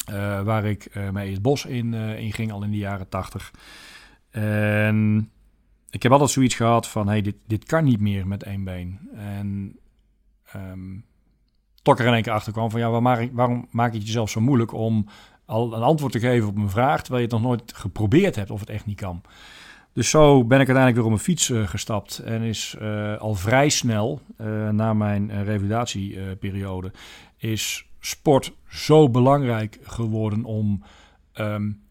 Uh, 0.09 0.41
waar 0.41 0.65
ik 0.65 0.95
uh, 0.95 1.09
mee 1.09 1.31
het 1.31 1.41
bos 1.41 1.65
in, 1.65 1.93
uh, 1.93 2.19
in 2.19 2.33
ging, 2.33 2.51
al 2.51 2.63
in 2.63 2.71
de 2.71 2.77
jaren 2.77 3.09
tachtig. 3.09 3.51
En 4.29 5.29
ik 5.89 6.03
heb 6.03 6.11
altijd 6.11 6.29
zoiets 6.29 6.55
gehad 6.55 6.87
van, 6.87 7.07
hey, 7.07 7.21
dit, 7.21 7.35
dit 7.47 7.65
kan 7.65 7.83
niet 7.83 7.99
meer 7.99 8.27
met 8.27 8.43
één 8.43 8.63
been. 8.63 9.09
En 9.13 9.79
um, 10.55 11.05
toch 11.81 11.99
er 11.99 12.05
in 12.05 12.13
één 12.13 12.21
keer 12.21 12.33
achter 12.33 12.53
kwam 12.53 12.69
van, 12.69 12.79
ja, 12.79 12.89
waarom, 12.89 13.35
waarom 13.35 13.67
maak 13.71 13.93
het 13.93 14.05
jezelf 14.05 14.29
zo 14.29 14.41
moeilijk 14.41 14.73
om 14.73 15.05
al 15.45 15.73
een 15.73 15.81
antwoord 15.81 16.11
te 16.11 16.19
geven 16.19 16.47
op 16.47 16.57
een 16.57 16.69
vraag, 16.69 17.01
terwijl 17.01 17.23
je 17.23 17.33
het 17.33 17.41
nog 17.41 17.47
nooit 17.49 17.73
geprobeerd 17.73 18.35
hebt 18.35 18.51
of 18.51 18.59
het 18.59 18.69
echt 18.69 18.85
niet 18.85 18.99
kan. 18.99 19.21
Dus 19.93 20.09
zo 20.09 20.45
ben 20.45 20.59
ik 20.59 20.67
uiteindelijk 20.67 20.95
weer 20.95 21.05
op 21.05 21.11
mijn 21.11 21.23
fiets 21.23 21.49
uh, 21.49 21.67
gestapt 21.67 22.19
en 22.19 22.41
is 22.41 22.75
uh, 22.81 23.17
al 23.17 23.35
vrij 23.35 23.69
snel 23.69 24.21
uh, 24.41 24.69
na 24.69 24.93
mijn 24.93 25.43
revalidatieperiode 25.43 26.91
is 27.37 27.85
sport 27.99 28.51
zo 28.69 29.09
belangrijk 29.09 29.79
geworden 29.81 30.43
om 30.43 30.83
um, 31.33 31.81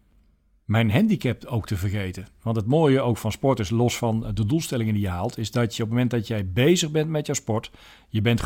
mijn 0.65 0.91
handicap 0.91 1.45
ook 1.45 1.67
te 1.67 1.77
vergeten. 1.77 2.27
Want 2.41 2.55
het 2.55 2.65
mooie 2.65 3.01
ook 3.01 3.17
van 3.17 3.31
sport 3.31 3.59
is, 3.59 3.69
los 3.69 3.97
van 3.97 4.31
de 4.33 4.45
doelstellingen 4.45 4.93
die 4.93 5.03
je 5.03 5.09
haalt, 5.09 5.37
is 5.37 5.51
dat 5.51 5.75
je 5.75 5.83
op 5.83 5.89
het 5.89 5.97
moment 5.97 6.11
dat 6.11 6.27
jij 6.27 6.51
bezig 6.51 6.91
bent 6.91 7.09
met 7.09 7.25
jouw 7.25 7.35
sport, 7.35 7.71
je 8.09 8.21
bent, 8.21 8.41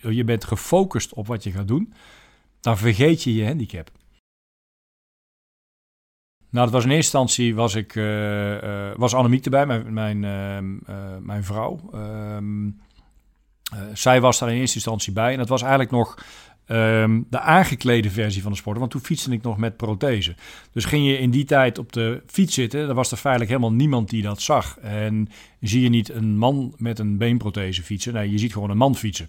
je 0.00 0.24
bent 0.24 0.44
gefocust 0.44 1.12
op 1.12 1.26
wat 1.26 1.44
je 1.44 1.50
gaat 1.50 1.68
doen, 1.68 1.92
dan 2.60 2.78
vergeet 2.78 3.22
je 3.22 3.34
je 3.34 3.46
handicap. 3.46 3.90
Nou, 6.54 6.66
dat 6.66 6.74
was 6.74 6.84
in 6.84 6.90
eerste 6.90 7.16
instantie 7.18 7.54
was 7.54 7.74
ik, 7.74 7.94
uh, 7.94 8.90
was 8.96 9.14
Annemiek 9.14 9.44
erbij, 9.44 9.66
mijn, 9.66 9.92
mijn, 9.92 10.24
ehm, 10.24 11.24
mijn 11.24 11.44
vrouw. 11.44 11.80
Ehm, 11.92 12.70
zij 13.92 14.20
was 14.20 14.38
daar 14.38 14.50
in 14.50 14.58
eerste 14.58 14.74
instantie 14.74 15.12
bij. 15.12 15.32
En 15.32 15.38
dat 15.38 15.48
was 15.48 15.60
eigenlijk 15.60 15.90
nog 15.90 16.16
Ehm, 16.64 17.20
de 17.30 17.40
aangeklede 17.40 18.10
versie 18.10 18.42
van 18.42 18.50
de 18.50 18.56
sport. 18.56 18.78
Want 18.78 18.90
toen 18.90 19.00
fietste 19.00 19.32
ik 19.32 19.42
nog 19.42 19.56
met 19.56 19.76
prothese. 19.76 20.34
Dus 20.72 20.84
ging 20.84 21.06
je 21.06 21.18
in 21.18 21.30
die 21.30 21.44
tijd 21.44 21.78
op 21.78 21.92
de 21.92 22.22
fiets 22.26 22.54
zitten, 22.54 22.86
dan 22.86 22.96
was 22.96 23.10
er 23.10 23.16
feitelijk 23.16 23.50
helemaal 23.50 23.72
niemand 23.72 24.10
die 24.10 24.22
dat 24.22 24.42
zag. 24.42 24.78
En 24.78 25.28
zie 25.60 25.82
je 25.82 25.88
niet 25.88 26.08
een 26.08 26.36
man 26.36 26.74
met 26.76 26.98
een 26.98 27.18
beenprothese 27.18 27.82
fietsen. 27.82 28.12
Nee, 28.12 28.30
je 28.30 28.38
ziet 28.38 28.52
gewoon 28.52 28.70
een 28.70 28.76
man 28.76 28.96
fietsen. 28.96 29.28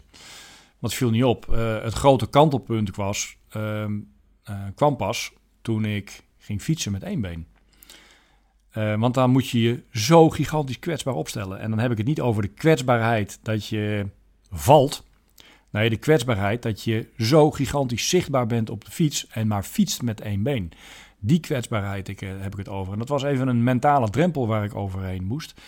Wat 0.79 0.93
viel 0.93 1.09
niet 1.09 1.23
op. 1.23 1.45
Het 1.83 1.93
grote 1.93 2.27
kantelpunt 2.27 2.95
was, 2.95 3.37
uh, 3.57 3.85
kwam 4.75 4.95
pas 4.95 5.33
toen 5.61 5.85
ik 5.85 6.23
ging 6.45 6.61
fietsen 6.61 6.91
met 6.91 7.03
één 7.03 7.21
been. 7.21 7.47
Uh, 8.77 8.99
want 8.99 9.13
dan 9.13 9.29
moet 9.29 9.49
je 9.49 9.61
je 9.61 9.83
zo 9.91 10.29
gigantisch 10.29 10.79
kwetsbaar 10.79 11.13
opstellen. 11.13 11.59
En 11.59 11.69
dan 11.69 11.79
heb 11.79 11.91
ik 11.91 11.97
het 11.97 12.07
niet 12.07 12.21
over 12.21 12.41
de 12.41 12.47
kwetsbaarheid 12.47 13.39
dat 13.41 13.67
je 13.67 14.07
valt. 14.51 15.05
Nee, 15.69 15.89
de 15.89 15.97
kwetsbaarheid 15.97 16.61
dat 16.61 16.83
je 16.83 17.07
zo 17.17 17.51
gigantisch 17.51 18.09
zichtbaar 18.09 18.47
bent 18.47 18.69
op 18.69 18.85
de 18.85 18.91
fiets 18.91 19.27
en 19.27 19.47
maar 19.47 19.63
fietst 19.63 20.01
met 20.01 20.21
één 20.21 20.43
been. 20.43 20.71
Die 21.19 21.39
kwetsbaarheid 21.39 22.07
ik, 22.07 22.21
eh, 22.21 22.29
heb 22.39 22.51
ik 22.51 22.57
het 22.57 22.69
over. 22.69 22.93
En 22.93 22.99
dat 22.99 23.09
was 23.09 23.23
even 23.23 23.47
een 23.47 23.63
mentale 23.63 24.09
drempel 24.09 24.47
waar 24.47 24.63
ik 24.63 24.75
overheen 24.75 25.23
moest. 25.23 25.61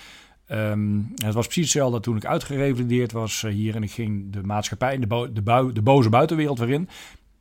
Um, 0.51 1.11
het 1.15 1.33
was 1.33 1.45
precies 1.45 1.63
hetzelfde 1.63 1.99
toen 1.99 2.15
ik 2.15 2.25
uitgerevalideerd 2.25 3.11
was 3.11 3.43
uh, 3.43 3.51
hier 3.51 3.75
en 3.75 3.83
ik 3.83 3.91
ging 3.91 4.33
de 4.33 4.43
maatschappij, 4.43 4.99
de, 4.99 5.29
de, 5.33 5.69
de 5.73 5.81
boze 5.81 6.09
buitenwereld 6.09 6.59
weer 6.59 6.69
in. 6.69 6.89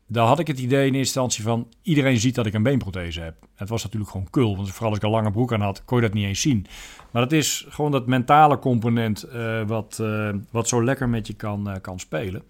Daar 0.08 0.26
had 0.26 0.38
ik 0.38 0.46
het 0.46 0.58
idee 0.58 0.86
in 0.86 0.94
eerste 0.94 0.98
instantie 0.98 1.42
van 1.42 1.68
iedereen 1.82 2.20
ziet 2.20 2.34
dat 2.34 2.46
ik 2.46 2.54
een 2.54 2.62
beenprothese 2.62 3.20
heb. 3.20 3.34
Het 3.54 3.68
was 3.68 3.82
natuurlijk 3.82 4.10
gewoon 4.10 4.30
kul, 4.30 4.56
want 4.56 4.70
vooral 4.70 4.88
als 4.88 4.98
ik 4.98 5.04
een 5.04 5.10
lange 5.10 5.30
broek 5.30 5.52
aan 5.52 5.60
had, 5.60 5.84
kon 5.84 5.96
je 5.96 6.04
dat 6.04 6.14
niet 6.14 6.24
eens 6.24 6.40
zien. 6.40 6.66
Maar 7.10 7.22
het 7.22 7.32
is 7.32 7.66
gewoon 7.68 7.90
dat 7.90 8.06
mentale 8.06 8.58
component 8.58 9.26
uh, 9.32 9.66
wat, 9.66 9.98
uh, 10.00 10.34
wat 10.50 10.68
zo 10.68 10.84
lekker 10.84 11.08
met 11.08 11.26
je 11.26 11.34
kan, 11.34 11.68
uh, 11.68 11.74
kan 11.80 11.98
spelen. 11.98 12.42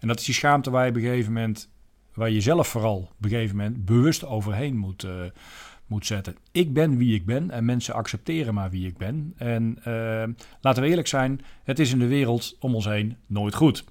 En 0.00 0.08
dat 0.08 0.18
is 0.18 0.24
die 0.24 0.34
schaamte 0.34 0.70
waar 0.70 0.84
je 0.84 0.90
op 0.90 0.96
een 0.96 1.02
gegeven 1.02 1.32
moment, 1.32 1.70
waar 2.14 2.30
je 2.30 2.40
zelf 2.40 2.68
vooral 2.68 2.96
op 2.96 3.24
een 3.24 3.30
gegeven 3.30 3.56
moment 3.56 3.84
bewust 3.84 4.26
overheen 4.26 4.76
moet, 4.76 5.06
moet 5.86 6.06
zetten. 6.06 6.36
Ik 6.52 6.72
ben 6.72 6.96
wie 6.96 7.14
ik 7.14 7.26
ben 7.26 7.50
en 7.50 7.64
mensen 7.64 7.94
accepteren 7.94 8.54
maar 8.54 8.70
wie 8.70 8.86
ik 8.86 8.96
ben. 8.96 9.32
En 9.36 9.78
laten 10.60 10.82
we 10.82 10.88
eerlijk 10.88 11.08
zijn, 11.08 11.40
het 11.64 11.78
is 11.78 11.92
in 11.92 11.98
de 11.98 12.06
wereld 12.06 12.56
om 12.60 12.74
ons 12.74 12.84
heen 12.84 13.16
nooit 13.26 13.54
goed. 13.54 13.84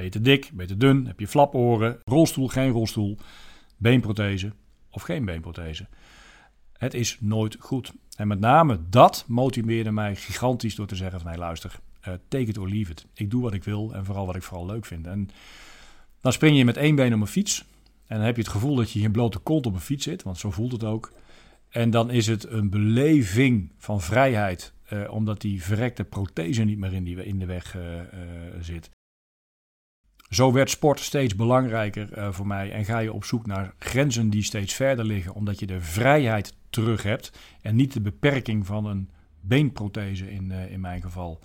Ben 0.00 0.08
je 0.08 0.14
te 0.14 0.24
dik, 0.24 0.50
ben 0.52 0.66
je 0.66 0.72
te 0.72 0.78
dun, 0.78 1.06
heb 1.06 1.20
je 1.20 1.28
flaporen, 1.28 1.98
rolstoel, 2.04 2.48
geen 2.48 2.70
rolstoel, 2.70 3.18
beenprothese 3.76 4.52
of 4.90 5.02
geen 5.02 5.24
beenprothese. 5.24 5.86
Het 6.72 6.94
is 6.94 7.16
nooit 7.20 7.56
goed. 7.58 7.92
En 8.16 8.28
met 8.28 8.40
name 8.40 8.78
dat 8.88 9.24
motiveerde 9.28 9.90
mij 9.90 10.16
gigantisch 10.16 10.74
door 10.74 10.86
te 10.86 10.96
zeggen 10.96 11.20
van... 11.20 11.30
hé 11.30 11.36
luister, 11.36 11.80
uh, 12.08 12.14
take 12.28 12.44
it 12.44 12.58
or 12.58 12.68
leave 12.68 12.90
it. 12.90 13.06
Ik 13.14 13.30
doe 13.30 13.42
wat 13.42 13.54
ik 13.54 13.64
wil 13.64 13.94
en 13.94 14.04
vooral 14.04 14.26
wat 14.26 14.36
ik 14.36 14.42
vooral 14.42 14.66
leuk 14.66 14.84
vind. 14.84 15.06
En 15.06 15.30
dan 16.20 16.32
spring 16.32 16.56
je 16.56 16.64
met 16.64 16.76
één 16.76 16.94
been 16.94 17.14
op 17.14 17.20
een 17.20 17.26
fiets... 17.26 17.64
en 18.06 18.16
dan 18.16 18.26
heb 18.26 18.36
je 18.36 18.42
het 18.42 18.50
gevoel 18.50 18.74
dat 18.74 18.90
je 18.90 19.00
in 19.00 19.12
blote 19.12 19.38
kont 19.38 19.66
op 19.66 19.74
een 19.74 19.80
fiets 19.80 20.04
zit... 20.04 20.22
want 20.22 20.38
zo 20.38 20.50
voelt 20.50 20.72
het 20.72 20.84
ook. 20.84 21.12
En 21.68 21.90
dan 21.90 22.10
is 22.10 22.26
het 22.26 22.50
een 22.50 22.70
beleving 22.70 23.72
van 23.78 24.00
vrijheid... 24.00 24.72
Uh, 24.92 25.12
omdat 25.12 25.40
die 25.40 25.62
verrekte 25.62 26.04
prothese 26.04 26.62
niet 26.62 26.78
meer 26.78 26.92
in, 26.92 27.04
die, 27.04 27.24
in 27.24 27.38
de 27.38 27.46
weg 27.46 27.76
uh, 27.76 27.82
zit. 28.60 28.90
Zo 30.30 30.52
werd 30.52 30.70
sport 30.70 31.00
steeds 31.00 31.34
belangrijker 31.34 32.18
uh, 32.18 32.28
voor 32.30 32.46
mij 32.46 32.72
en 32.72 32.84
ga 32.84 32.98
je 32.98 33.12
op 33.12 33.24
zoek 33.24 33.46
naar 33.46 33.74
grenzen 33.78 34.30
die 34.30 34.42
steeds 34.42 34.74
verder 34.74 35.04
liggen, 35.04 35.34
omdat 35.34 35.58
je 35.58 35.66
de 35.66 35.80
vrijheid 35.80 36.54
terug 36.68 37.02
hebt 37.02 37.32
en 37.62 37.76
niet 37.76 37.92
de 37.92 38.00
beperking 38.00 38.66
van 38.66 38.86
een 38.86 39.10
beenprothese 39.40 40.30
in, 40.30 40.50
uh, 40.50 40.72
in 40.72 40.80
mijn 40.80 41.02
geval. 41.02 41.38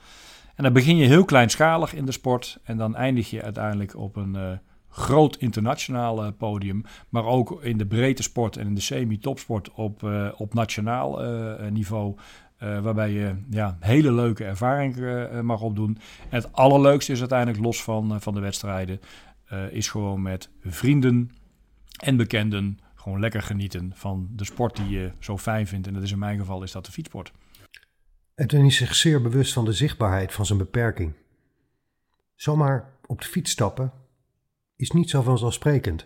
En 0.56 0.63
dan 0.63 0.74
begin 0.74 0.98
je 0.98 1.08
heel 1.08 1.25
kleinschalig 1.25 1.94
in 1.94 2.06
de 2.06 2.12
sport 2.12 2.60
en 2.63 2.77
dan 2.77 2.96
eindig 2.96 3.30
je 3.30 3.42
uiteindelijk 3.42 3.98
op 3.98 4.15
een 4.15 4.36
uh, 4.36 4.51
groot 4.89 5.36
internationaal 5.36 6.32
podium, 6.32 6.84
maar 7.10 7.25
ook 7.25 7.63
in 7.63 7.77
de 7.77 7.86
breedte 7.86 8.24
sport 8.24 8.58
en 8.58 8.68
in 8.68 8.75
de 8.75 8.82
semi-topsport 8.82 9.72
op, 9.72 10.04
op 10.38 10.54
nationaal 10.54 11.20
niveau 11.70 12.15
uh, 12.63 12.79
waarbij 12.79 13.12
je 13.12 13.35
ja, 13.50 13.77
hele 13.79 14.12
leuke 14.12 14.43
ervaringen 14.43 15.33
uh, 15.33 15.41
mag 15.41 15.62
opdoen. 15.62 15.97
En 16.29 16.41
het 16.41 16.53
allerleukste 16.53 17.12
is 17.12 17.19
uiteindelijk, 17.19 17.63
los 17.63 17.83
van, 17.83 18.13
uh, 18.13 18.19
van 18.19 18.33
de 18.33 18.39
wedstrijden, 18.39 19.00
is 19.69 19.89
gewoon 19.89 20.21
met 20.21 20.50
vrienden 20.62 21.31
en 21.97 22.17
bekenden 22.17 22.79
gewoon 22.95 23.19
lekker 23.19 23.41
genieten 23.41 23.91
van 23.95 24.29
de 24.31 24.45
sport 24.45 24.75
die 24.75 24.89
je 24.89 25.12
zo 25.19 25.38
fijn 25.38 25.67
vindt. 25.67 25.88
En 25.88 25.93
dat 25.93 26.03
is 26.03 26.12
in 26.12 26.19
mijn 26.19 26.39
geval 26.39 26.63
is 26.63 26.71
dat 26.71 26.85
de 26.85 26.91
fietsport. 26.91 27.31
Edwin 28.35 28.65
is 28.65 28.75
zich 28.75 28.95
zeer 28.95 29.21
bewust 29.21 29.53
van 29.53 29.65
de 29.65 29.74
zichtbaarheid 29.74 30.33
van 30.33 30.45
zijn 30.45 30.59
beperking. 30.59 31.13
Zomaar 32.35 32.93
op 33.05 33.21
de 33.21 33.27
fiets 33.27 33.51
stappen 33.51 33.91
is 34.75 34.91
niet 34.91 35.09
zo 35.09 35.21
vanzelfsprekend. 35.21 36.05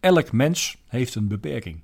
Elk 0.00 0.32
mens 0.32 0.78
heeft 0.86 1.14
een 1.14 1.28
beperking. 1.28 1.82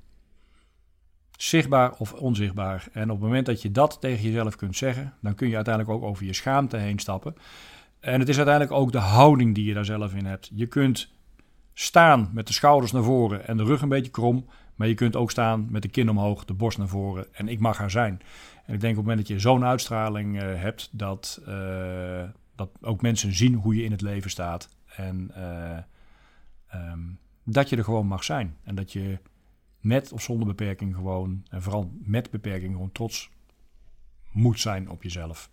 Zichtbaar 1.36 1.92
of 1.98 2.12
onzichtbaar. 2.12 2.86
En 2.92 3.02
op 3.02 3.16
het 3.16 3.26
moment 3.26 3.46
dat 3.46 3.62
je 3.62 3.70
dat 3.70 4.00
tegen 4.00 4.24
jezelf 4.24 4.56
kunt 4.56 4.76
zeggen, 4.76 5.14
dan 5.20 5.34
kun 5.34 5.48
je 5.48 5.54
uiteindelijk 5.54 5.94
ook 5.96 6.02
over 6.02 6.24
je 6.24 6.32
schaamte 6.32 6.76
heen 6.76 6.98
stappen. 6.98 7.34
En 8.00 8.20
het 8.20 8.28
is 8.28 8.36
uiteindelijk 8.36 8.76
ook 8.76 8.92
de 8.92 8.98
houding 8.98 9.54
die 9.54 9.64
je 9.64 9.74
daar 9.74 9.84
zelf 9.84 10.14
in 10.14 10.24
hebt. 10.24 10.50
Je 10.54 10.66
kunt 10.66 11.12
staan 11.72 12.30
met 12.32 12.46
de 12.46 12.52
schouders 12.52 12.92
naar 12.92 13.02
voren 13.02 13.46
en 13.46 13.56
de 13.56 13.64
rug 13.64 13.82
een 13.82 13.88
beetje 13.88 14.10
krom. 14.10 14.46
Maar 14.74 14.88
je 14.88 14.94
kunt 14.94 15.16
ook 15.16 15.30
staan 15.30 15.66
met 15.70 15.82
de 15.82 15.88
kin 15.88 16.10
omhoog, 16.10 16.44
de 16.44 16.54
borst 16.54 16.78
naar 16.78 16.88
voren. 16.88 17.26
En 17.32 17.48
ik 17.48 17.60
mag 17.60 17.78
haar 17.78 17.90
zijn. 17.90 18.20
En 18.66 18.74
ik 18.74 18.80
denk 18.80 18.92
op 18.92 18.96
het 18.96 19.06
moment 19.06 19.18
dat 19.18 19.28
je 19.28 19.38
zo'n 19.38 19.64
uitstraling 19.64 20.42
uh, 20.42 20.60
hebt, 20.60 20.88
dat, 20.92 21.40
uh, 21.48 22.22
dat 22.54 22.70
ook 22.80 23.02
mensen 23.02 23.34
zien 23.34 23.54
hoe 23.54 23.76
je 23.76 23.84
in 23.84 23.90
het 23.90 24.00
leven 24.00 24.30
staat. 24.30 24.68
En 24.96 25.30
uh, 25.36 26.90
um, 26.92 27.18
dat 27.44 27.68
je 27.68 27.76
er 27.76 27.84
gewoon 27.84 28.06
mag 28.06 28.24
zijn. 28.24 28.56
En 28.62 28.74
dat 28.74 28.92
je 28.92 29.18
met 29.84 30.12
of 30.12 30.22
zonder 30.22 30.46
beperking 30.46 30.94
gewoon, 30.94 31.44
en 31.48 31.62
vooral 31.62 31.92
met 32.02 32.30
beperking, 32.30 32.72
gewoon 32.72 32.92
trots 32.92 33.30
moet 34.30 34.60
zijn 34.60 34.90
op 34.90 35.02
jezelf. 35.02 35.48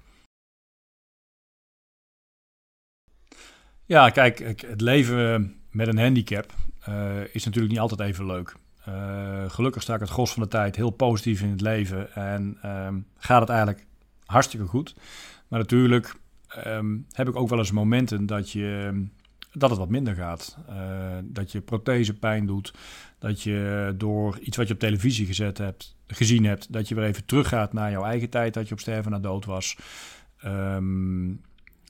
Ja, 3.86 4.10
kijk, 4.10 4.40
het 4.62 4.82
leven 4.82 5.56
met 5.70 5.88
een 5.88 5.98
handicap 5.98 6.54
uh, 6.90 7.34
is 7.36 7.46
natuurlijk 7.46 7.74
niet 7.74 7.82
altijd 7.82 8.00
even 8.00 8.26
leuk. 8.26 8.56
Uh, 8.88 9.50
gelukkig 9.50 9.82
sta 9.82 9.94
ik 9.94 10.00
het 10.00 10.10
gros 10.10 10.34
van 10.34 10.44
de 10.44 10.50
tijd 10.50 10.76
heel 10.76 10.90
positief 10.90 11.42
in 11.42 11.50
het 11.50 11.62
leven 11.62 12.14
en 12.14 12.58
um, 12.66 13.08
gaat 13.18 13.40
het 13.40 13.50
eigenlijk 13.50 13.86
hartstikke 14.26 14.66
goed. 14.66 14.96
Maar 15.48 15.60
natuurlijk 15.60 16.16
um, 16.68 17.06
heb 17.12 17.28
ik 17.28 17.36
ook 17.36 17.50
wel 17.50 17.58
eens 17.58 17.72
momenten 17.72 18.26
dat 18.26 18.52
je 18.52 19.06
dat 19.52 19.70
het 19.70 19.80
wat 19.80 19.90
minder 19.90 20.16
gaat. 20.16 20.58
Uh, 20.70 20.76
dat 21.24 21.52
je 21.52 21.62
prothese 21.62 22.14
pijn 22.14 22.46
doet. 22.46 22.74
Dat 23.20 23.42
je 23.42 23.94
door 23.98 24.40
iets 24.40 24.58
wat 24.58 24.68
je 24.68 24.74
op 24.74 24.80
televisie 24.80 25.26
gezet 25.26 25.58
hebt, 25.58 25.96
gezien 26.08 26.46
hebt, 26.46 26.74
dat 26.74 26.88
je 26.88 26.96
weer 26.96 27.04
even 27.04 27.26
teruggaat 27.26 27.74
naar 27.74 27.92
jouw 27.92 28.04
eigen 28.04 28.30
tijd 28.30 28.54
dat 28.54 28.68
je 28.68 28.74
op 28.74 28.80
sterven 28.80 29.12
naar 29.12 29.22
dood 29.22 29.46
was. 29.46 29.78
Um, 30.46 31.42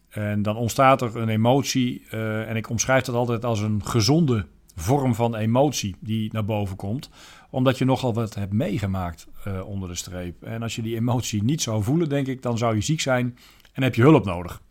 en 0.10 0.42
dan 0.42 0.56
ontstaat 0.56 1.02
er 1.02 1.16
een 1.16 1.30
emotie. 1.30 2.06
Uh, 2.14 2.50
en 2.50 2.56
ik 2.56 2.70
omschrijf 2.70 3.04
dat 3.04 3.16
altijd 3.16 3.46
als 3.46 3.60
een 3.60 3.86
gezonde 3.86 4.46
vorm 4.76 5.16
van 5.16 5.36
emotie 5.36 5.96
die 6.00 6.30
naar 6.34 6.46
boven 6.46 6.76
komt. 6.76 7.10
Omdat 7.50 7.78
je 7.78 7.86
nogal 7.86 8.14
wat 8.14 8.36
hebt 8.36 8.54
meegemaakt 8.54 9.28
uh, 9.48 9.68
onder 9.68 9.90
de 9.90 9.96
streep. 9.96 10.44
En 10.44 10.62
als 10.62 10.76
je 10.76 10.82
die 10.82 10.96
emotie 10.96 11.44
niet 11.44 11.62
zou 11.62 11.84
voelen, 11.84 12.10
denk 12.10 12.28
ik, 12.28 12.42
dan 12.42 12.58
zou 12.58 12.76
je 12.76 12.82
ziek 12.82 13.02
zijn 13.02 13.38
en 13.74 13.84
heb 13.84 13.96
je 13.96 14.02
hulp 14.02 14.26
nodig. 14.26 14.62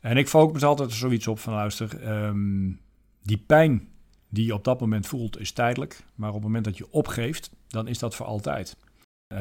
En 0.00 0.16
ik 0.16 0.28
focus 0.28 0.64
altijd 0.64 0.92
zoiets 0.92 1.26
op 1.26 1.38
van 1.38 1.52
luister, 1.52 2.08
um, 2.24 2.80
die 3.22 3.38
pijn 3.46 3.88
die 4.28 4.46
je 4.46 4.54
op 4.54 4.64
dat 4.64 4.80
moment 4.80 5.06
voelt 5.06 5.38
is 5.38 5.52
tijdelijk. 5.52 6.04
Maar 6.14 6.28
op 6.28 6.34
het 6.34 6.44
moment 6.44 6.64
dat 6.64 6.76
je 6.76 6.90
opgeeft, 6.90 7.50
dan 7.66 7.88
is 7.88 7.98
dat 7.98 8.14
voor 8.14 8.26
altijd. 8.26 8.76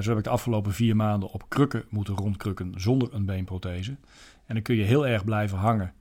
Zo 0.02 0.10
heb 0.10 0.18
ik 0.18 0.24
de 0.24 0.30
afgelopen 0.30 0.74
vier 0.74 0.96
maanden 0.96 1.30
op 1.30 1.50
krukken 1.50 1.86
moeten 1.90 2.16
rondkrukken 2.16 2.74
zonder 2.76 3.14
een 3.14 3.26
beenprothese. 3.26 3.98
En 4.46 4.54
dan 4.54 4.62
kun 4.64 4.76
je 4.76 4.84
heel 4.84 5.08
erg 5.08 5.26
blijven 5.26 5.58
hangen 5.58 5.94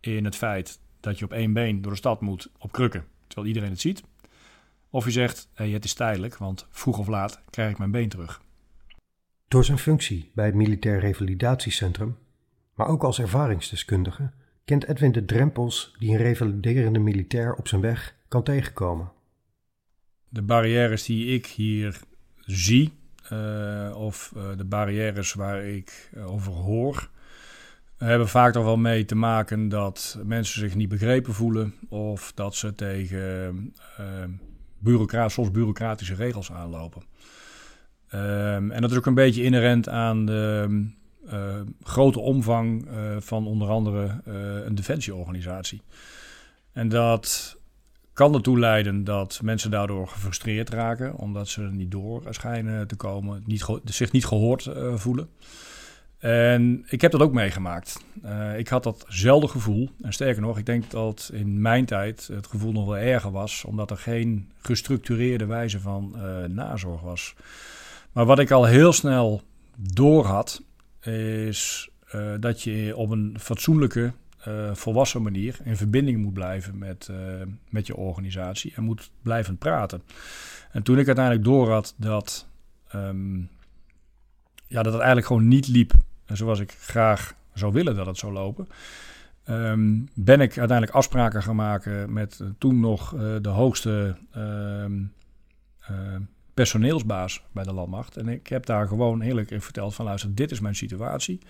in 0.00 0.24
het 0.24 0.36
feit 0.36 0.80
dat 1.00 1.18
je 1.18 1.24
op 1.24 1.32
één 1.32 1.52
been 1.52 1.82
door 1.82 1.92
de 1.92 1.98
stad 1.98 2.20
moet 2.20 2.50
op 2.58 2.72
krukken, 2.72 3.04
terwijl 3.26 3.48
iedereen 3.48 3.70
het 3.70 3.80
ziet. 3.80 4.02
Of 4.90 5.04
je 5.04 5.10
zegt, 5.10 5.48
hey, 5.54 5.70
het 5.70 5.84
is 5.84 5.94
tijdelijk, 5.94 6.36
want 6.36 6.66
vroeg 6.70 6.98
of 6.98 7.06
laat 7.06 7.42
krijg 7.50 7.70
ik 7.70 7.78
mijn 7.78 7.90
been 7.90 8.08
terug. 8.08 8.42
Door 9.48 9.64
zijn 9.64 9.78
functie 9.78 10.30
bij 10.34 10.46
het 10.46 10.54
Militair 10.54 11.00
Revalidatiecentrum 11.00 12.16
maar 12.76 12.88
ook 12.88 13.04
als 13.04 13.18
ervaringsdeskundige 13.18 14.30
kent 14.64 14.86
Edwin 14.86 15.12
de 15.12 15.24
drempels 15.24 15.94
die 15.98 16.10
een 16.10 16.16
revaliderende 16.16 16.98
militair 16.98 17.54
op 17.54 17.68
zijn 17.68 17.80
weg 17.80 18.14
kan 18.28 18.42
tegenkomen. 18.42 19.12
De 20.28 20.42
barrières 20.42 21.04
die 21.04 21.34
ik 21.34 21.46
hier 21.46 22.00
zie, 22.38 22.92
uh, 23.32 23.94
of 23.96 24.32
uh, 24.36 24.42
de 24.56 24.64
barrières 24.64 25.34
waar 25.34 25.64
ik 25.64 26.10
over 26.26 26.52
hoor, 26.52 27.10
hebben 27.96 28.28
vaak 28.28 28.52
toch 28.52 28.64
wel 28.64 28.76
mee 28.76 29.04
te 29.04 29.14
maken 29.14 29.68
dat 29.68 30.18
mensen 30.24 30.60
zich 30.60 30.74
niet 30.74 30.88
begrepen 30.88 31.34
voelen 31.34 31.74
of 31.88 32.32
dat 32.34 32.54
ze 32.54 32.74
tegen 32.74 33.74
uh, 34.84 35.26
soms 35.28 35.50
bureaucratische 35.50 36.14
regels 36.14 36.52
aanlopen. 36.52 37.02
Ehm, 38.08 38.70
en 38.70 38.80
dat 38.80 38.90
is 38.90 38.96
ook 38.96 39.06
een 39.06 39.14
beetje 39.14 39.42
inherent 39.42 39.88
aan 39.88 40.26
de 40.26 40.68
uh, 41.32 41.60
grote 41.82 42.20
omvang 42.20 42.88
van 43.18 43.46
onder 43.46 43.68
andere 43.68 44.20
een 44.64 44.74
defensieorganisatie. 44.74 45.82
En 46.72 46.88
dat 46.88 47.56
kan 48.12 48.34
ertoe 48.34 48.58
leiden 48.58 49.04
dat 49.04 49.40
mensen 49.42 49.70
daardoor 49.70 50.08
gefrustreerd 50.08 50.70
raken, 50.70 51.16
omdat 51.16 51.48
ze 51.48 51.62
er 51.62 51.72
niet 51.72 51.90
door 51.90 52.22
schijnen 52.30 52.86
te 52.86 52.96
komen, 52.96 53.42
niet 53.46 53.66
zich 53.84 54.12
niet 54.12 54.26
gehoord 54.26 54.70
voelen. 54.94 55.28
En 56.18 56.84
ik 56.88 57.00
heb 57.00 57.10
dat 57.12 57.20
ook 57.20 57.32
meegemaakt. 57.32 58.04
Ik 58.56 58.68
had 58.68 58.82
datzelfde 58.82 59.48
gevoel. 59.48 59.88
En 60.00 60.12
sterker 60.12 60.42
nog, 60.42 60.58
ik 60.58 60.66
denk 60.66 60.90
dat 60.90 61.30
in 61.32 61.60
mijn 61.60 61.84
tijd 61.84 62.28
het 62.32 62.46
gevoel 62.46 62.72
nog 62.72 62.84
wel 62.86 62.96
erger 62.96 63.30
was, 63.30 63.64
omdat 63.64 63.90
er 63.90 63.96
geen 63.96 64.50
gestructureerde 64.60 65.46
wijze 65.46 65.80
van 65.80 66.16
nazorg 66.48 67.00
was. 67.00 67.34
Maar 68.12 68.24
wat 68.24 68.38
ik 68.38 68.50
al 68.50 68.64
heel 68.64 68.92
snel 68.92 69.42
door 69.92 70.24
had, 70.24 70.62
is 71.06 71.90
uh, 72.14 72.34
dat 72.40 72.62
je 72.62 72.96
op 72.96 73.10
een 73.10 73.36
fatsoenlijke, 73.40 74.12
volwassen 74.72 75.22
manier 75.22 75.58
in 75.64 75.76
verbinding 75.76 76.18
moet 76.18 76.32
blijven 76.32 76.78
met, 76.78 77.10
met 77.68 77.86
je 77.86 77.96
organisatie 77.96 78.72
en 78.74 78.82
moet 78.82 79.10
blijven 79.22 79.56
praten. 79.56 80.02
En 80.70 80.82
toen 80.82 80.98
ik 80.98 81.06
uiteindelijk 81.06 81.44
door 81.44 81.70
had 81.70 81.94
dat. 81.96 82.48
Um, 82.94 83.50
ja, 84.66 84.82
dat 84.82 84.92
het 84.92 84.94
eigenlijk 84.94 85.26
gewoon 85.26 85.48
niet 85.48 85.68
liep 85.68 85.92
zoals 86.26 86.60
ik 86.60 86.70
graag 86.70 87.34
zou 87.54 87.72
willen 87.72 87.94
dat 87.94 88.06
het 88.06 88.18
zou 88.18 88.32
lopen. 88.32 88.68
Um, 89.48 90.08
ben 90.14 90.40
ik 90.40 90.58
uiteindelijk 90.58 90.96
afspraken 90.96 91.42
gaan 91.42 91.56
maken 91.56 92.12
met 92.12 92.40
toen 92.58 92.80
nog 92.80 93.14
de 93.40 93.48
hoogste 93.48 94.16
uh, 94.36 94.84
personeelsbaas 96.56 97.42
bij 97.52 97.64
de 97.64 97.72
landmacht. 97.72 98.16
En 98.16 98.28
ik 98.28 98.46
heb 98.46 98.66
daar 98.66 98.88
gewoon 98.88 99.20
eerlijk 99.20 99.50
in 99.50 99.60
verteld 99.60 99.94
van 99.94 100.04
luister, 100.04 100.34
dit 100.34 100.50
is 100.50 100.60
mijn 100.60 100.74
situatie. 100.74 101.40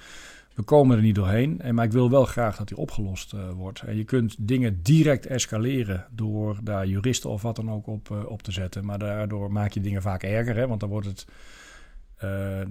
We 0.55 0.63
komen 0.63 0.97
er 0.97 1.03
niet 1.03 1.15
doorheen, 1.15 1.61
en, 1.61 1.75
maar 1.75 1.85
ik 1.85 1.93
wil 1.93 2.11
wel 2.11 2.25
graag 2.25 2.57
dat 2.57 2.69
die 2.69 2.77
opgelost 2.77 3.35
wordt. 3.55 3.81
En 3.81 3.97
je 3.97 4.05
kunt 4.05 4.37
dingen 4.39 4.83
direct 4.83 5.27
escaleren 5.27 6.07
door 6.11 6.59
daar 6.63 6.87
juristen 6.87 7.31
of 7.31 7.43
wat 7.43 7.57
dan 7.57 7.71
ook 7.71 7.87
op, 7.87 8.11
op 8.27 8.43
te 8.43 8.53
zetten. 8.53 8.85
Maar 8.85 8.99
daardoor 8.99 9.53
maak 9.53 9.73
je 9.73 9.81
dingen 9.81 10.03
vaak 10.03 10.23
erger, 10.23 10.57
hè, 10.57 10.67
want 10.67 10.81
dan 10.81 10.89
wordt 10.89 11.07
het 11.07 11.27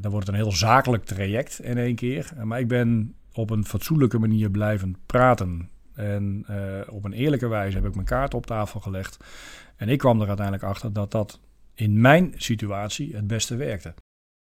dan 0.01 0.11
wordt 0.11 0.27
het 0.27 0.35
een 0.35 0.41
heel 0.41 0.51
zakelijk 0.51 1.05
traject 1.05 1.59
in 1.59 1.77
één 1.77 1.95
keer. 1.95 2.33
Maar 2.43 2.59
ik 2.59 2.67
ben 2.67 3.15
op 3.33 3.49
een 3.49 3.65
fatsoenlijke 3.65 4.19
manier 4.19 4.49
blijven 4.49 4.95
praten. 5.05 5.69
En 5.93 6.45
op 6.89 7.05
een 7.05 7.13
eerlijke 7.13 7.47
wijze 7.47 7.77
heb 7.77 7.85
ik 7.85 7.95
mijn 7.95 8.07
kaart 8.07 8.33
op 8.33 8.45
tafel 8.45 8.79
gelegd. 8.79 9.17
En 9.75 9.89
ik 9.89 9.97
kwam 9.97 10.21
er 10.21 10.27
uiteindelijk 10.27 10.65
achter 10.65 10.93
dat 10.93 11.11
dat 11.11 11.39
in 11.75 12.01
mijn 12.01 12.33
situatie 12.35 13.15
het 13.15 13.27
beste 13.27 13.55
werkte. 13.55 13.93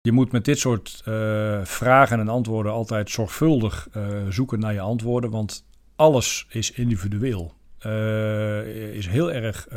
Je 0.00 0.12
moet 0.12 0.32
met 0.32 0.44
dit 0.44 0.58
soort 0.58 1.02
uh, 1.08 1.64
vragen 1.64 2.20
en 2.20 2.28
antwoorden 2.28 2.72
altijd 2.72 3.10
zorgvuldig 3.10 3.88
zoeken 4.28 4.58
naar 4.58 4.72
je 4.72 4.80
antwoorden, 4.80 5.30
want 5.30 5.64
alles 5.96 6.46
is 6.48 6.70
individueel. 6.70 7.54
Uh, 7.86 8.94
is 8.96 9.06
heel 9.06 9.32
erg 9.32 9.68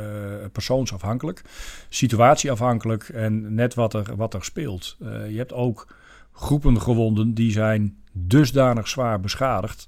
persoonsafhankelijk, 0.52 1.42
situatieafhankelijk 1.90 3.10
en 3.10 3.54
net 3.54 3.74
wat 3.74 3.94
er, 3.94 4.16
wat 4.16 4.34
er 4.34 4.44
speelt. 4.44 4.98
Je 5.30 5.38
hebt 5.38 5.54
ook 5.54 5.96
groepen 6.32 6.82
gewonden 6.82 7.34
die 7.34 7.52
zijn 7.52 7.98
dusdanig 8.12 8.88
zwaar 8.88 9.20
beschadigd 9.20 9.88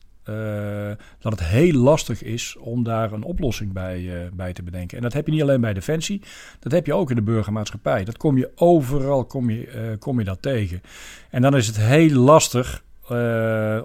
dat 1.20 1.32
het 1.32 1.44
heel 1.44 1.74
lastig 1.74 2.24
is 2.24 2.56
om 2.60 2.84
daar 2.84 3.12
een 3.12 3.24
oplossing 3.24 3.74
bij, 3.74 4.30
bij 4.34 4.54
te 4.54 4.64
bedenken. 4.64 4.98
En 4.98 5.04
dat 5.04 5.14
heb 5.14 5.26
je 5.26 5.32
niet 5.32 5.42
alleen 5.42 5.62
bij 5.62 5.74
Defensie, 5.74 6.22
dat 6.60 6.72
heb 6.72 6.86
je 6.86 6.94
ook 6.94 7.10
in 7.10 7.16
de 7.16 7.22
burgermaatschappij. 7.22 8.04
Dat 8.04 8.18
kom 8.18 8.38
je 8.38 8.52
overal 8.56 9.26
kom 9.26 9.50
je, 9.50 9.96
kom 10.00 10.20
je 10.20 10.26
dat 10.26 10.42
tegen. 10.42 10.82
En 11.30 11.42
dan 11.42 11.56
is 11.56 11.68
het 11.68 11.78
heel 11.78 12.20
lastig 12.20 12.84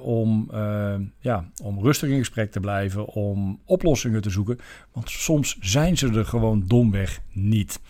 om, 0.00 0.50
ja, 1.18 1.50
om 1.62 1.80
rustig 1.80 2.08
in 2.08 2.18
gesprek 2.18 2.52
te 2.52 2.60
blijven, 2.60 3.06
om 3.06 3.60
oplossingen 3.64 4.22
te 4.22 4.30
zoeken. 4.30 4.58
Want 4.92 5.10
soms 5.10 5.56
zijn 5.60 5.96
ze 5.98 6.08
er 6.08 6.24
gewoon 6.24 6.64
domweg 6.66 7.20
niet. 7.32 7.80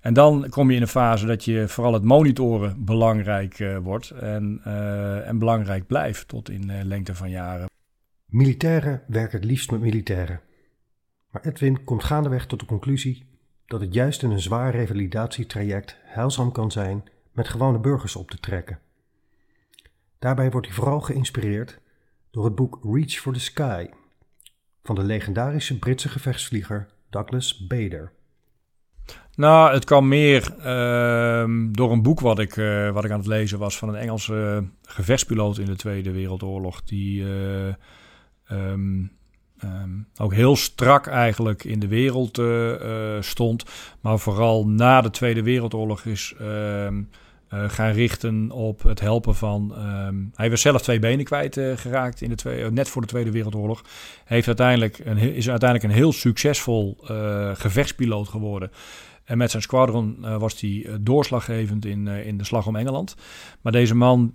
En 0.00 0.14
dan 0.14 0.48
kom 0.48 0.70
je 0.70 0.76
in 0.76 0.82
een 0.82 0.88
fase 0.88 1.26
dat 1.26 1.44
je 1.44 1.68
vooral 1.68 1.92
het 1.92 2.02
monitoren 2.02 2.84
belangrijk 2.84 3.58
uh, 3.58 3.78
wordt 3.78 4.10
en, 4.10 4.60
en 5.24 5.38
belangrijk 5.38 5.86
blijft 5.86 6.28
tot 6.28 6.50
in 6.50 6.86
lengte 6.86 7.14
van 7.14 7.30
jaren. 7.30 7.68
Militairen 8.26 9.02
werken 9.06 9.38
het 9.38 9.48
liefst 9.48 9.70
met 9.70 9.80
militairen. 9.80 10.40
Maar 11.30 11.42
Edwin 11.42 11.84
komt 11.84 12.04
gaandeweg 12.04 12.46
tot 12.46 12.60
de 12.60 12.66
conclusie 12.66 13.26
dat 13.66 13.80
het 13.80 13.94
juist 13.94 14.22
in 14.22 14.30
een 14.30 14.40
zwaar 14.40 14.74
revalidatietraject 14.74 15.96
heilzaam 16.02 16.52
kan 16.52 16.70
zijn 16.70 17.04
met 17.32 17.48
gewone 17.48 17.78
burgers 17.78 18.16
op 18.16 18.30
te 18.30 18.40
trekken. 18.40 18.78
Daarbij 20.18 20.50
wordt 20.50 20.66
hij 20.66 20.76
vooral 20.76 21.00
geïnspireerd 21.00 21.80
door 22.30 22.44
het 22.44 22.54
boek 22.54 22.78
Reach 22.82 23.12
for 23.12 23.32
the 23.32 23.40
Sky 23.40 23.88
van 24.82 24.94
de 24.94 25.02
legendarische 25.02 25.78
Britse 25.78 26.08
gevechtsvlieger 26.08 26.88
Douglas 27.10 27.66
Bader. 27.66 28.12
Nou, 29.40 29.72
het 29.72 29.84
kwam 29.84 30.08
meer 30.08 30.54
uh, 30.58 31.44
door 31.72 31.92
een 31.92 32.02
boek 32.02 32.20
wat 32.20 32.38
ik, 32.38 32.56
uh, 32.56 32.90
wat 32.90 33.04
ik 33.04 33.10
aan 33.10 33.18
het 33.18 33.26
lezen 33.26 33.58
was 33.58 33.78
van 33.78 33.88
een 33.88 33.94
Engelse 33.94 34.64
gevechtspiloot 34.84 35.58
in 35.58 35.64
de 35.64 35.76
Tweede 35.76 36.10
Wereldoorlog. 36.10 36.82
Die 36.82 37.22
uh, 37.22 37.66
um, 38.50 39.10
um, 39.64 40.06
ook 40.16 40.34
heel 40.34 40.56
strak 40.56 41.06
eigenlijk 41.06 41.64
in 41.64 41.80
de 41.80 41.88
wereld 41.88 42.38
uh, 42.38 43.16
stond. 43.20 43.64
Maar 44.00 44.18
vooral 44.18 44.66
na 44.66 45.00
de 45.00 45.10
Tweede 45.10 45.42
Wereldoorlog 45.42 46.04
is 46.04 46.34
ehm, 46.38 47.02
gaan 47.48 47.92
richten 47.92 48.50
op 48.50 48.82
het 48.82 49.00
helpen 49.00 49.34
van. 49.34 49.74
Hij 50.34 50.50
was 50.50 50.60
zelf 50.60 50.82
twee 50.82 50.98
benen 50.98 51.24
kwijt 51.24 51.56
uh, 51.56 51.76
geraakt 51.76 52.20
in 52.20 52.34
de 52.36 52.68
net 52.72 52.88
voor 52.88 53.02
de 53.02 53.08
Tweede 53.08 53.30
Wereldoorlog. 53.30 53.84
Heeft 54.24 54.46
uiteindelijk 54.46 54.98
een, 55.04 55.18
is 55.18 55.50
uiteindelijk 55.50 55.90
een 55.90 55.98
heel 55.98 56.12
succesvol 56.12 56.96
gevechtspiloot 57.54 58.28
geworden. 58.28 58.70
En 59.24 59.38
met 59.38 59.50
zijn 59.50 59.62
squadron 59.62 60.38
was 60.38 60.60
hij 60.60 60.86
doorslaggevend 61.00 61.84
in, 61.84 62.06
in 62.06 62.38
de 62.38 62.44
slag 62.44 62.66
om 62.66 62.76
Engeland. 62.76 63.16
Maar 63.60 63.72
deze 63.72 63.94
man 63.94 64.34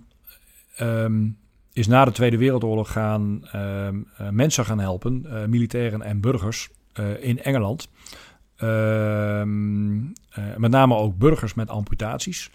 um, 0.80 1.38
is 1.72 1.86
na 1.86 2.04
de 2.04 2.12
Tweede 2.12 2.36
Wereldoorlog 2.36 2.92
gaan 2.92 3.42
um, 3.54 4.08
mensen 4.30 4.64
gaan 4.64 4.78
helpen, 4.78 5.26
militairen 5.48 6.02
en 6.02 6.20
burgers 6.20 6.70
in 7.20 7.42
Engeland. 7.42 7.88
met 10.56 10.70
name 10.70 10.94
ook 10.94 11.16
burgers 11.18 11.54
met 11.54 11.68
amputaties. 11.68 12.50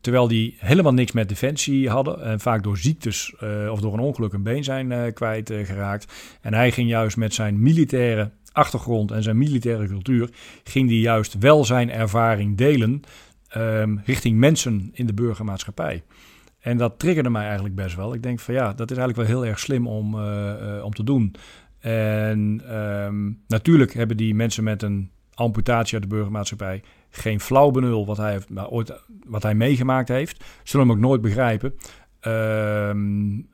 Terwijl 0.00 0.28
die 0.28 0.56
helemaal 0.58 0.94
niks 0.94 1.12
met 1.12 1.28
defensie 1.28 1.88
hadden 1.88 2.22
en 2.22 2.40
vaak 2.40 2.62
door 2.62 2.78
ziektes 2.78 3.34
of 3.70 3.80
door 3.80 3.92
een 3.92 4.00
ongeluk 4.00 4.32
een 4.32 4.42
been 4.42 4.64
zijn 4.64 4.90
uh, 4.90 5.02
kwijtgeraakt. 5.12 6.12
En 6.40 6.54
hij 6.54 6.72
ging 6.72 6.88
juist 6.88 7.16
met 7.16 7.34
zijn 7.34 7.62
militaire 7.62 8.30
achtergrond 8.52 9.10
en 9.10 9.22
zijn 9.22 9.38
militaire 9.38 9.86
cultuur, 9.86 10.30
ging 10.64 10.88
die 10.88 11.00
juist 11.00 11.38
wel 11.38 11.64
zijn 11.64 11.90
ervaring 11.90 12.56
delen 12.56 13.02
um, 13.56 14.00
richting 14.04 14.38
mensen 14.38 14.90
in 14.92 15.06
de 15.06 15.14
burgermaatschappij. 15.14 16.02
En 16.60 16.76
dat 16.76 16.98
triggerde 16.98 17.30
mij 17.30 17.44
eigenlijk 17.44 17.74
best 17.74 17.96
wel. 17.96 18.14
Ik 18.14 18.22
denk 18.22 18.40
van 18.40 18.54
ja, 18.54 18.72
dat 18.72 18.90
is 18.90 18.96
eigenlijk 18.96 19.28
wel 19.28 19.38
heel 19.38 19.50
erg 19.50 19.58
slim 19.58 19.86
om, 19.86 20.14
uh, 20.14 20.84
om 20.84 20.92
te 20.92 21.04
doen. 21.04 21.34
En 21.78 22.62
um, 22.80 23.42
natuurlijk 23.46 23.94
hebben 23.94 24.16
die 24.16 24.34
mensen 24.34 24.64
met 24.64 24.82
een 24.82 25.10
amputatie 25.34 25.94
uit 25.94 26.02
de 26.02 26.08
burgermaatschappij 26.08 26.82
geen 27.10 27.40
flauw 27.40 27.70
benul 27.70 28.06
wat 28.06 28.16
hij, 28.16 28.32
heeft, 28.32 28.70
ooit, 28.70 29.02
wat 29.26 29.42
hij 29.42 29.54
meegemaakt 29.54 30.08
heeft. 30.08 30.44
Zullen 30.62 30.86
hem 30.86 30.96
ook 30.96 31.02
nooit 31.02 31.20
begrijpen. 31.20 31.74
Um, 32.26 33.48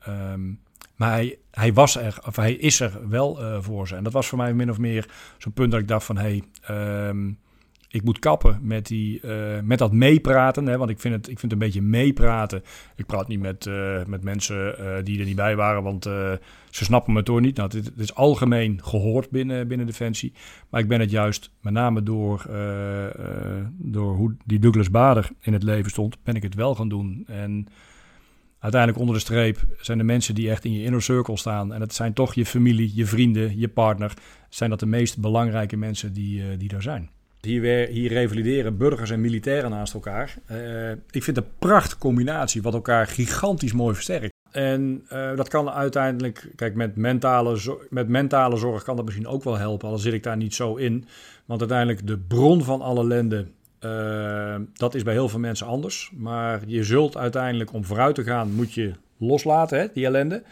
maar 0.97 1.11
hij, 1.11 1.37
hij, 1.51 1.73
was 1.73 1.97
er, 1.97 2.19
of 2.25 2.35
hij 2.35 2.53
is 2.53 2.79
er 2.79 3.09
wel 3.09 3.41
uh, 3.41 3.57
voor 3.61 3.87
ze. 3.87 3.95
En 3.95 4.03
dat 4.03 4.13
was 4.13 4.27
voor 4.27 4.37
mij 4.37 4.53
min 4.53 4.69
of 4.69 4.77
meer 4.77 5.09
zo'n 5.37 5.53
punt 5.53 5.71
dat 5.71 5.79
ik 5.79 5.87
dacht 5.87 6.05
van... 6.05 6.17
Hey, 6.17 6.43
um, 6.69 7.37
ik 7.89 8.03
moet 8.03 8.19
kappen 8.19 8.59
met, 8.61 8.87
die, 8.87 9.21
uh, 9.23 9.59
met 9.63 9.79
dat 9.79 9.91
meepraten. 9.91 10.65
Hè, 10.65 10.77
want 10.77 10.89
ik 10.89 10.99
vind, 10.99 11.13
het, 11.13 11.29
ik 11.29 11.39
vind 11.39 11.51
het 11.51 11.61
een 11.61 11.67
beetje 11.67 11.81
meepraten. 11.81 12.63
Ik 12.95 13.05
praat 13.05 13.27
niet 13.27 13.39
met, 13.39 13.65
uh, 13.65 14.05
met 14.05 14.23
mensen 14.23 14.75
die 15.03 15.19
er 15.19 15.25
niet 15.25 15.35
bij 15.35 15.55
waren, 15.55 15.83
want 15.83 16.03
ze 16.03 16.39
snappen 16.69 17.13
me 17.13 17.23
toch 17.23 17.39
niet. 17.39 17.57
Nou, 17.57 17.69
dit, 17.69 17.91
is 17.97 18.15
algemeen 18.15 18.79
gehoord 18.83 19.29
binnen, 19.29 19.67
binnen 19.67 19.87
Defensie. 19.87 20.33
Maar 20.69 20.81
ik 20.81 20.87
ben 20.87 20.99
het 20.99 21.11
juist, 21.11 21.51
met 21.61 21.73
name 21.73 22.03
door, 22.03 22.45
door 23.77 24.15
hoe 24.15 24.35
die 24.45 24.59
Douglas 24.59 24.91
Bader 24.91 25.29
in 25.41 25.53
het 25.53 25.63
leven 25.63 25.91
stond, 25.91 26.17
ben 26.23 26.35
ik 26.35 26.43
het 26.43 26.55
wel 26.55 26.75
gaan 26.75 26.89
doen. 26.89 27.23
En 27.27 27.67
uiteindelijk 28.59 29.01
onder 29.01 29.15
de 29.15 29.21
streep 29.21 29.59
zijn 29.79 29.97
de 29.97 30.03
mensen 30.03 30.35
die 30.35 30.49
echt 30.49 30.65
in 30.65 30.73
je 30.73 30.83
inner 30.83 31.01
circle 31.01 31.37
staan. 31.37 31.73
En 31.73 31.79
dat 31.79 31.93
zijn 31.93 32.13
toch 32.13 32.33
je 32.33 32.45
familie, 32.45 32.91
je 32.95 33.05
vrienden, 33.05 33.59
je 33.59 33.67
partner. 33.67 34.13
Zijn 34.49 34.69
dat 34.69 34.79
de 34.79 34.85
meest 34.85 35.17
belangrijke 35.17 35.77
mensen 35.77 36.13
die, 36.13 36.57
die 36.57 36.73
er 36.73 36.81
zijn. 36.81 37.09
Hier, 37.41 37.87
hier 37.87 38.11
revalideren 38.11 38.77
burgers 38.77 39.09
en 39.09 39.21
militairen 39.21 39.69
naast 39.69 39.93
elkaar. 39.93 40.35
Uh, 40.51 40.91
ik 40.91 41.23
vind 41.23 41.37
een 41.37 41.45
prachtige 41.59 41.97
combinatie 41.97 42.61
wat 42.61 42.73
elkaar 42.73 43.07
gigantisch 43.07 43.73
mooi 43.73 43.93
versterkt. 43.93 44.35
En 44.51 45.05
uh, 45.13 45.35
dat 45.35 45.47
kan 45.47 45.69
uiteindelijk, 45.69 46.51
kijk, 46.55 46.75
met 46.75 46.95
mentale, 46.95 47.77
met 47.89 48.07
mentale 48.07 48.57
zorg 48.57 48.83
kan 48.83 48.95
dat 48.95 49.05
misschien 49.05 49.27
ook 49.27 49.43
wel 49.43 49.57
helpen, 49.57 49.89
al 49.89 49.97
zit 49.97 50.13
ik 50.13 50.23
daar 50.23 50.37
niet 50.37 50.53
zo 50.55 50.75
in. 50.75 51.05
Want 51.45 51.59
uiteindelijk 51.59 52.07
de 52.07 52.17
bron 52.17 52.63
van 52.63 52.81
alle 52.81 53.01
ellende 53.01 53.47
dat 54.73 54.95
is 54.95 55.03
bij 55.03 55.13
heel 55.13 55.29
veel 55.29 55.39
mensen 55.39 55.67
anders. 55.67 56.11
Maar 56.15 56.61
je 56.65 56.83
zult 56.83 57.17
uiteindelijk, 57.17 57.73
om 57.73 57.85
vooruit 57.85 58.15
te 58.15 58.23
gaan, 58.23 58.53
moet 58.53 58.73
je 58.73 58.91
loslaten, 59.17 59.79
hè, 59.79 59.87
die 59.93 60.05
ellende. 60.05 60.43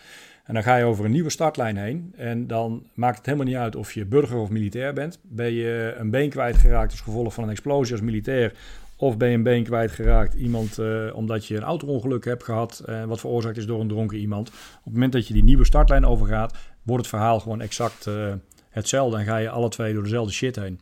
En 0.43 0.53
dan 0.53 0.63
ga 0.63 0.75
je 0.75 0.83
over 0.83 1.05
een 1.05 1.11
nieuwe 1.11 1.29
startlijn 1.29 1.77
heen. 1.77 2.13
En 2.15 2.47
dan 2.47 2.83
maakt 2.93 3.17
het 3.17 3.25
helemaal 3.25 3.47
niet 3.47 3.55
uit 3.55 3.75
of 3.75 3.93
je 3.93 4.05
burger 4.05 4.37
of 4.37 4.49
militair 4.49 4.93
bent. 4.93 5.19
Ben 5.21 5.53
je 5.53 5.95
een 5.97 6.09
been 6.09 6.29
kwijtgeraakt 6.29 6.91
als 6.91 7.01
gevolg 7.01 7.33
van 7.33 7.43
een 7.43 7.49
explosie 7.49 7.93
als 7.93 8.01
militair. 8.01 8.53
Of 8.97 9.17
ben 9.17 9.29
je 9.29 9.35
een 9.35 9.43
been 9.43 9.63
kwijtgeraakt 9.63 10.33
iemand 10.33 10.79
uh, 10.79 11.15
omdat 11.15 11.45
je 11.45 11.55
een 11.55 11.63
auto-ongeluk 11.63 12.25
hebt 12.25 12.43
gehad. 12.43 12.83
Uh, 12.89 13.03
wat 13.03 13.19
veroorzaakt 13.19 13.57
is 13.57 13.65
door 13.65 13.81
een 13.81 13.87
dronken 13.87 14.17
iemand. 14.17 14.47
Op 14.49 14.55
het 14.83 14.93
moment 14.93 15.11
dat 15.11 15.27
je 15.27 15.33
die 15.33 15.43
nieuwe 15.43 15.65
startlijn 15.65 16.05
overgaat, 16.05 16.57
wordt 16.83 17.01
het 17.01 17.15
verhaal 17.15 17.39
gewoon 17.39 17.61
exact 17.61 18.05
uh, 18.05 18.33
hetzelfde. 18.69 19.17
En 19.17 19.25
ga 19.25 19.37
je 19.37 19.49
alle 19.49 19.69
twee 19.69 19.93
door 19.93 20.03
dezelfde 20.03 20.33
shit 20.33 20.55
heen. 20.55 20.79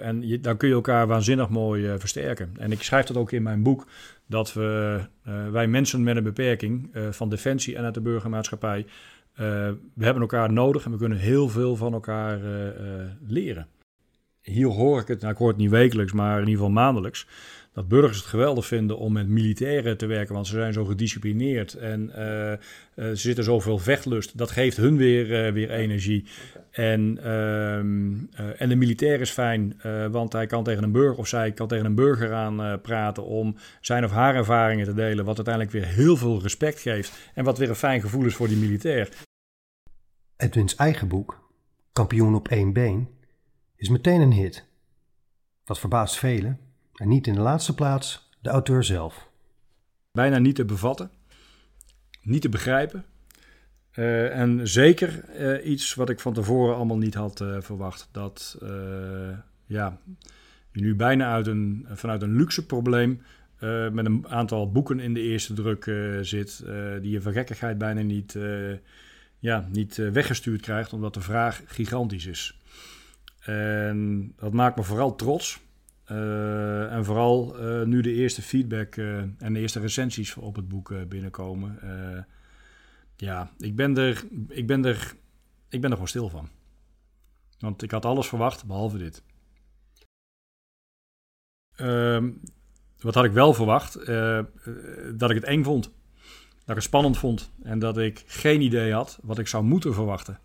En 0.00 0.28
je, 0.28 0.40
dan 0.40 0.56
kun 0.56 0.68
je 0.68 0.74
elkaar 0.74 1.06
waanzinnig 1.06 1.48
mooi 1.48 1.98
versterken. 1.98 2.52
En 2.58 2.72
ik 2.72 2.82
schrijf 2.82 3.06
dat 3.06 3.16
ook 3.16 3.32
in 3.32 3.42
mijn 3.42 3.62
boek 3.62 3.86
dat 4.26 4.52
we, 4.52 5.00
uh, 5.28 5.48
wij 5.48 5.66
mensen 5.66 6.02
met 6.02 6.16
een 6.16 6.22
beperking 6.22 6.90
van 7.10 7.28
Defensie 7.28 7.76
en 7.76 7.84
uit 7.84 7.94
de 7.94 8.00
burgermaatschappij, 8.00 8.86
we 9.94 10.04
hebben 10.04 10.22
elkaar 10.22 10.52
nodig 10.52 10.84
en 10.84 10.90
we 10.90 10.96
kunnen 10.96 11.18
heel 11.18 11.48
veel 11.48 11.76
van 11.76 11.92
elkaar 11.92 12.40
leren. 13.26 13.66
Hier 14.42 14.66
hoor 14.66 15.00
ik 15.00 15.08
het, 15.08 15.20
nou 15.20 15.32
ik 15.32 15.38
hoor 15.38 15.48
het 15.48 15.56
niet 15.56 15.70
wekelijks, 15.70 16.12
maar 16.12 16.32
in 16.32 16.48
ieder 16.48 16.54
geval 16.54 16.70
maandelijks, 16.70 17.26
dat 17.76 17.88
burgers 17.88 18.16
het 18.16 18.26
geweldig 18.26 18.66
vinden 18.66 18.98
om 18.98 19.12
met 19.12 19.28
militairen 19.28 19.96
te 19.96 20.06
werken, 20.06 20.34
want 20.34 20.46
ze 20.46 20.52
zijn 20.52 20.72
zo 20.72 20.84
gedisciplineerd 20.84 21.74
en 21.74 22.08
uh, 22.08 22.16
uh, 22.18 22.58
er 22.94 23.16
zit 23.16 23.38
er 23.38 23.44
zoveel 23.44 23.78
vechtlust. 23.78 24.38
Dat 24.38 24.50
geeft 24.50 24.76
hun 24.76 24.96
weer, 24.96 25.46
uh, 25.46 25.52
weer 25.52 25.70
energie. 25.70 26.24
En, 26.70 27.18
ehm, 27.22 28.14
en 28.58 28.68
de 28.68 28.76
militair 28.76 29.20
is 29.20 29.30
fijn, 29.30 29.80
want 30.10 30.32
hij 30.32 30.46
kan 30.46 30.64
tegen 30.64 30.82
een 30.82 30.92
burger 30.92 31.18
of 31.18 31.28
zij 31.28 31.52
kan 31.52 31.68
tegen 31.68 31.84
een 31.84 31.94
burger 31.94 32.32
aan 32.32 32.80
praten 32.80 33.24
om 33.24 33.56
zijn 33.80 34.04
of 34.04 34.10
haar 34.10 34.34
ervaringen 34.34 34.86
te 34.86 34.94
delen, 34.94 35.24
wat 35.24 35.36
uiteindelijk 35.36 35.74
weer 35.74 35.86
heel 35.86 36.16
veel 36.16 36.42
respect 36.42 36.80
geeft 36.80 37.30
en 37.34 37.44
wat 37.44 37.58
weer 37.58 37.68
een 37.68 37.74
fijn 37.74 38.00
gevoel 38.00 38.24
is 38.24 38.34
voor 38.34 38.48
die 38.48 38.56
militair. 38.56 39.08
Edwins 40.36 40.74
eigen 40.74 41.08
boek, 41.08 41.50
Kampioen 41.92 42.34
op 42.34 42.48
één 42.48 42.72
been, 42.72 43.08
is 43.76 43.88
meteen 43.88 44.20
een 44.20 44.32
hit. 44.32 44.66
Dat 45.64 45.78
verbaast 45.78 46.16
velen 46.16 46.65
en 46.96 47.08
niet 47.08 47.26
in 47.26 47.34
de 47.34 47.40
laatste 47.40 47.74
plaats 47.74 48.30
de 48.40 48.48
auteur 48.48 48.84
zelf. 48.84 49.28
Bijna 50.12 50.38
niet 50.38 50.54
te 50.54 50.64
bevatten, 50.64 51.10
niet 52.22 52.42
te 52.42 52.48
begrijpen. 52.48 53.04
Uh, 53.94 54.38
en 54.38 54.68
zeker 54.68 55.24
uh, 55.40 55.70
iets 55.70 55.94
wat 55.94 56.10
ik 56.10 56.20
van 56.20 56.32
tevoren 56.32 56.76
allemaal 56.76 56.98
niet 56.98 57.14
had 57.14 57.40
uh, 57.40 57.56
verwacht. 57.60 58.08
Dat 58.12 58.58
ja, 59.66 59.98
je 60.72 60.80
nu 60.80 60.94
bijna 60.94 61.32
uit 61.32 61.46
een, 61.46 61.86
vanuit 61.90 62.22
een 62.22 62.36
luxe 62.36 62.66
probleem 62.66 63.22
met 63.92 64.06
een 64.06 64.28
aantal 64.28 64.72
boeken 64.72 65.00
in 65.00 65.14
de 65.14 65.20
eerste 65.20 65.52
druk 65.52 65.84
zit. 66.26 66.64
die 67.00 67.10
je 67.10 67.20
van 67.20 67.32
gekkigheid 67.32 67.78
bijna 67.78 68.00
niet, 68.00 68.38
ja, 69.38 69.68
niet 69.72 69.96
weggestuurd 69.96 70.60
krijgt, 70.60 70.92
omdat 70.92 71.14
de 71.14 71.20
vraag 71.20 71.62
gigantisch 71.66 72.26
is. 72.26 72.60
En 73.40 74.32
dat 74.36 74.52
maakt 74.52 74.76
me 74.76 74.82
vooral 74.82 75.14
trots. 75.14 75.60
Uh, 76.10 76.92
en 76.92 77.04
vooral 77.04 77.60
uh, 77.60 77.86
nu 77.86 78.00
de 78.00 78.12
eerste 78.12 78.42
feedback 78.42 78.96
uh, 78.96 79.18
en 79.38 79.52
de 79.52 79.60
eerste 79.60 79.80
recensies 79.80 80.36
op 80.36 80.56
het 80.56 80.68
boek 80.68 81.08
binnenkomen. 81.08 81.78
ja, 83.16 83.50
ik 83.58 83.76
ben, 83.76 83.96
er, 83.96 84.24
ik, 84.48 84.66
ben 84.66 84.84
er, 84.84 85.14
ik 85.68 85.80
ben 85.80 85.90
er 85.90 85.96
gewoon 85.96 86.08
stil 86.08 86.28
van. 86.28 86.48
Want 87.58 87.82
ik 87.82 87.90
had 87.90 88.04
alles 88.04 88.26
verwacht, 88.26 88.66
behalve 88.66 88.98
dit. 88.98 89.22
Ehm, 91.76 92.30
wat 93.00 93.14
had 93.14 93.24
ik 93.24 93.32
wel 93.32 93.54
verwacht? 93.54 94.06
dat 95.18 95.30
ik 95.30 95.36
het 95.36 95.44
eng 95.44 95.62
vond. 95.62 95.84
Dat 95.84 96.68
ik 96.68 96.74
het 96.74 96.82
spannend 96.82 97.18
vond. 97.18 97.50
En 97.62 97.78
dat 97.78 97.98
ik 97.98 98.24
geen 98.26 98.60
idee 98.60 98.92
had 98.92 99.18
wat 99.22 99.38
ik 99.38 99.48
zou 99.48 99.64
moeten 99.64 99.94
verwachten. 99.94 100.38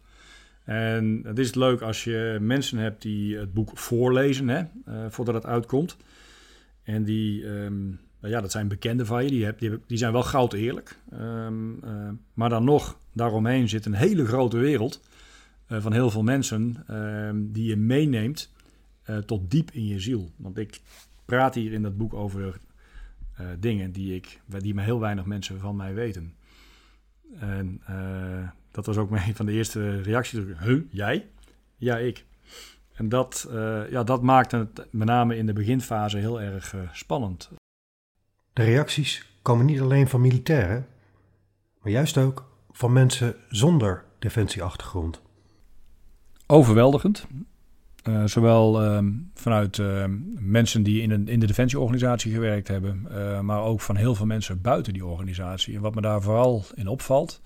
En 0.64 1.22
het 1.24 1.40
is 1.40 1.56
leuk 1.56 1.82
als 1.82 2.04
je 2.04 2.38
mensen 2.42 2.78
hebt 2.78 3.02
die 3.02 3.38
het 3.38 3.54
boek 3.54 3.78
voorlezen 3.78 4.48
hè, 4.48 4.60
uh, 4.60 5.06
voordat 5.10 5.36
het 5.36 5.46
uitkomt. 5.46 5.98
En 6.84 7.04
die, 7.04 7.46
um, 7.46 8.00
ja, 8.20 8.42
dat 8.42 8.52
zijn 8.52 8.68
bekenden 8.68 9.06
van 9.06 9.24
je, 9.24 9.30
die, 9.30 9.46
heb, 9.46 9.60
die, 9.60 9.98
zijn 9.98 10.12
wel 10.12 10.24
goud 10.24 10.54
eerlijk. 10.54 10.98
Um, 11.14 11.80
uh, 11.84 12.10
maar 12.34 12.50
dan 12.50 12.64
nog, 12.64 12.98
daaromheen 13.14 13.70
zit 13.70 13.86
een 13.86 13.94
hele 13.94 14.26
grote 14.26 14.58
wereld 14.58 15.02
uh, 15.68 15.82
van 15.82 15.94
heel 15.94 16.10
veel 16.10 16.24
mensen 16.24 16.84
um, 16.90 17.52
die 17.52 17.66
je 17.66 17.78
meeneemt 17.78 18.52
tot 19.26 19.52
diep 19.52 19.72
in 19.72 19.88
je 19.88 20.00
ziel. 20.00 20.32
Want 20.36 20.58
ik 20.58 20.80
praat 21.26 21.56
hier 21.56 21.74
in 21.74 21.82
dat 21.82 21.98
boek 21.98 22.14
over 22.14 22.60
dingen 23.60 23.92
die, 23.92 24.16
ik, 24.16 24.42
die 24.46 24.74
maar 24.74 24.84
heel 24.84 25.00
weinig 25.00 25.26
mensen 25.26 25.60
van 25.60 25.76
mij 25.76 25.94
weten. 25.94 26.34
En 27.40 27.82
dat 28.72 28.86
was 28.86 28.98
ook 28.98 29.12
een 29.12 29.36
van 29.36 29.46
de 29.46 29.52
eerste 29.52 30.02
reacties. 30.02 30.40
Huh, 30.60 30.82
jij? 30.90 31.28
Ja, 31.78 31.98
ik. 31.98 32.26
En 32.94 33.10
dat, 33.10 33.48
uh, 33.52 33.92
ja, 33.92 34.04
dat 34.04 34.22
maakte 34.22 34.58
het 34.58 34.88
met 34.92 35.08
name 35.08 35.38
in 35.38 35.46
de 35.46 35.54
beginfase 35.54 36.18
heel 36.18 36.42
erg 36.42 36.74
uh, 36.74 36.82
spannend. 36.92 37.52
De 38.54 38.64
reacties 38.64 39.26
komen 39.42 39.66
niet 39.66 39.82
alleen 39.82 40.08
van 40.08 40.22
militairen, 40.22 40.88
maar 41.82 41.92
juist 41.92 42.18
ook 42.18 42.50
van 42.72 42.94
mensen 42.94 43.36
zonder 43.50 44.04
defensieachtergrond. 44.20 45.22
Overweldigend. 46.48 47.28
Uh, 48.08 48.26
zowel 48.26 48.82
ehm, 48.82 49.12
vanuit 49.34 49.80
ehm, 49.80 50.18
mensen 50.40 50.84
die 50.84 51.02
in, 51.02 51.12
een, 51.12 51.28
in 51.28 51.40
de 51.40 51.48
defensieorganisatie 51.48 52.34
gewerkt 52.34 52.68
hebben, 52.68 53.08
maar 53.46 53.62
ook 53.62 53.82
van 53.82 53.96
heel 53.96 54.16
veel 54.16 54.26
mensen 54.26 54.62
buiten 54.62 54.94
die 54.94 55.06
organisatie. 55.06 55.76
En 55.76 55.82
wat 55.82 55.96
me 55.96 56.02
daar 56.02 56.22
vooral 56.22 56.66
in 56.76 56.88
opvalt, 56.88 57.42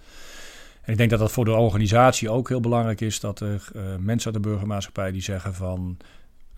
en 0.86 0.91
ik 0.91 0.98
denk 0.98 1.10
dat 1.10 1.19
dat 1.19 1.32
voor 1.32 1.45
de 1.45 1.52
organisatie 1.52 2.30
ook 2.30 2.50
heel 2.50 2.60
belangrijk 2.60 3.02
is 3.02 3.19
dat 3.19 3.39
er 3.39 3.67
uh, 3.76 3.82
mensen 4.00 4.34
uit 4.34 4.43
de 4.43 4.50
burgermaatschappij 4.50 5.12
die 5.12 5.21
zeggen 5.21 5.54
van 5.54 5.98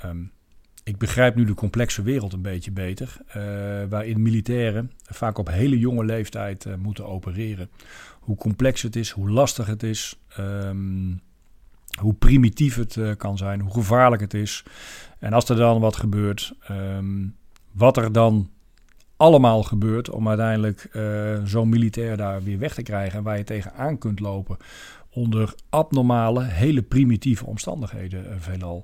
um, 0.06 0.32
ik 0.84 0.98
begrijp 0.98 1.36
nu 1.36 1.46
de 1.46 1.54
complexe 1.54 2.02
wereld 2.02 2.34
een 2.34 2.42
beetje 2.42 2.72
beter, 2.72 3.18
uh, 3.28 3.34
waarin 3.90 4.22
militairen 4.22 4.92
vaak 5.04 5.38
op 5.38 5.48
hele 5.48 5.80
jonge 5.80 6.06
leeftijd 6.06 6.66
uh, 6.66 6.76
moeten 6.76 7.06
opereren. 7.06 7.70
Hoe 8.20 8.36
complex 8.36 8.82
het 8.82 8.96
is, 8.96 9.10
hoe 9.10 9.30
lastig 9.30 9.68
het 9.68 9.84
is, 9.84 10.20
um, 10.40 11.22
hoe 12.00 12.14
primitief 12.14 12.76
het 12.76 13.00
kan 13.18 13.38
zijn, 13.38 13.62
hoe 13.62 13.74
gevaarlijk 13.74 14.22
het 14.22 14.34
is. 14.34 14.64
En 15.20 15.34
als 15.34 15.50
er 15.50 15.56
dan 15.56 15.80
wat 15.80 15.96
gebeurt, 15.96 16.54
um, 16.72 17.36
wat 17.72 17.98
er 17.98 18.12
dan 18.12 18.50
allemaal 19.18 19.64
gebeurt 19.64 20.10
om 20.10 20.28
uiteindelijk 20.28 20.90
uh, 20.94 21.44
zo'n 21.44 21.70
militair 21.70 22.18
daar 22.18 22.44
weer 22.44 22.60
weg 22.60 22.74
te 22.74 22.84
krijgen. 22.84 23.18
En 23.18 23.24
waar 23.24 23.38
je 23.38 23.44
tegenaan 23.44 23.98
kunt 23.98 24.20
lopen 24.20 24.58
onder 25.10 25.56
abnormale, 25.70 26.44
hele 26.44 26.82
primitieve 26.82 27.46
omstandigheden 27.46 28.26
uh, 28.26 28.32
veelal. 28.38 28.84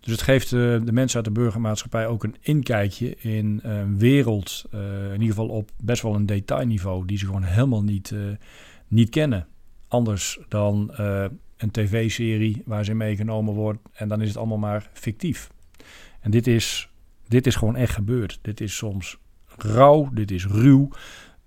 Dus 0.00 0.12
het 0.12 0.22
geeft 0.22 0.52
uh, 0.52 0.60
de 0.84 0.92
mensen 0.92 1.16
uit 1.16 1.24
de 1.24 1.40
burgermaatschappij 1.40 2.06
ook 2.06 2.24
een 2.24 2.36
inkijkje 2.40 3.16
in 3.16 3.60
een 3.62 3.98
wereld, 3.98 4.64
in 4.72 5.12
ieder 5.12 5.28
geval 5.28 5.48
op 5.48 5.70
best 5.82 6.02
wel 6.02 6.14
een 6.14 6.26
detailniveau, 6.26 7.06
die 7.06 7.18
ze 7.18 7.26
gewoon 7.26 7.42
helemaal 7.42 7.82
niet, 7.82 8.14
niet 8.88 9.10
kennen. 9.10 9.46
Anders 9.88 10.38
dan 10.48 10.90
een 11.56 11.70
tv-serie 11.70 12.62
waar 12.64 12.84
ze 12.84 12.94
meegenomen 12.94 13.54
wordt 13.54 13.78
en 13.92 14.08
dan 14.08 14.20
is 14.20 14.28
het 14.28 14.36
allemaal 14.36 14.58
maar 14.58 14.90
fictief. 14.92 15.50
En 16.20 16.30
dit 16.30 16.46
is, 16.46 16.88
dit 17.28 17.46
is 17.46 17.56
gewoon 17.56 17.76
echt 17.76 17.94
gebeurd. 17.94 18.38
Dit 18.42 18.60
is 18.60 18.76
soms 18.76 19.18
rauw, 19.62 20.08
dit 20.12 20.30
is 20.30 20.46
ruw. 20.46 20.88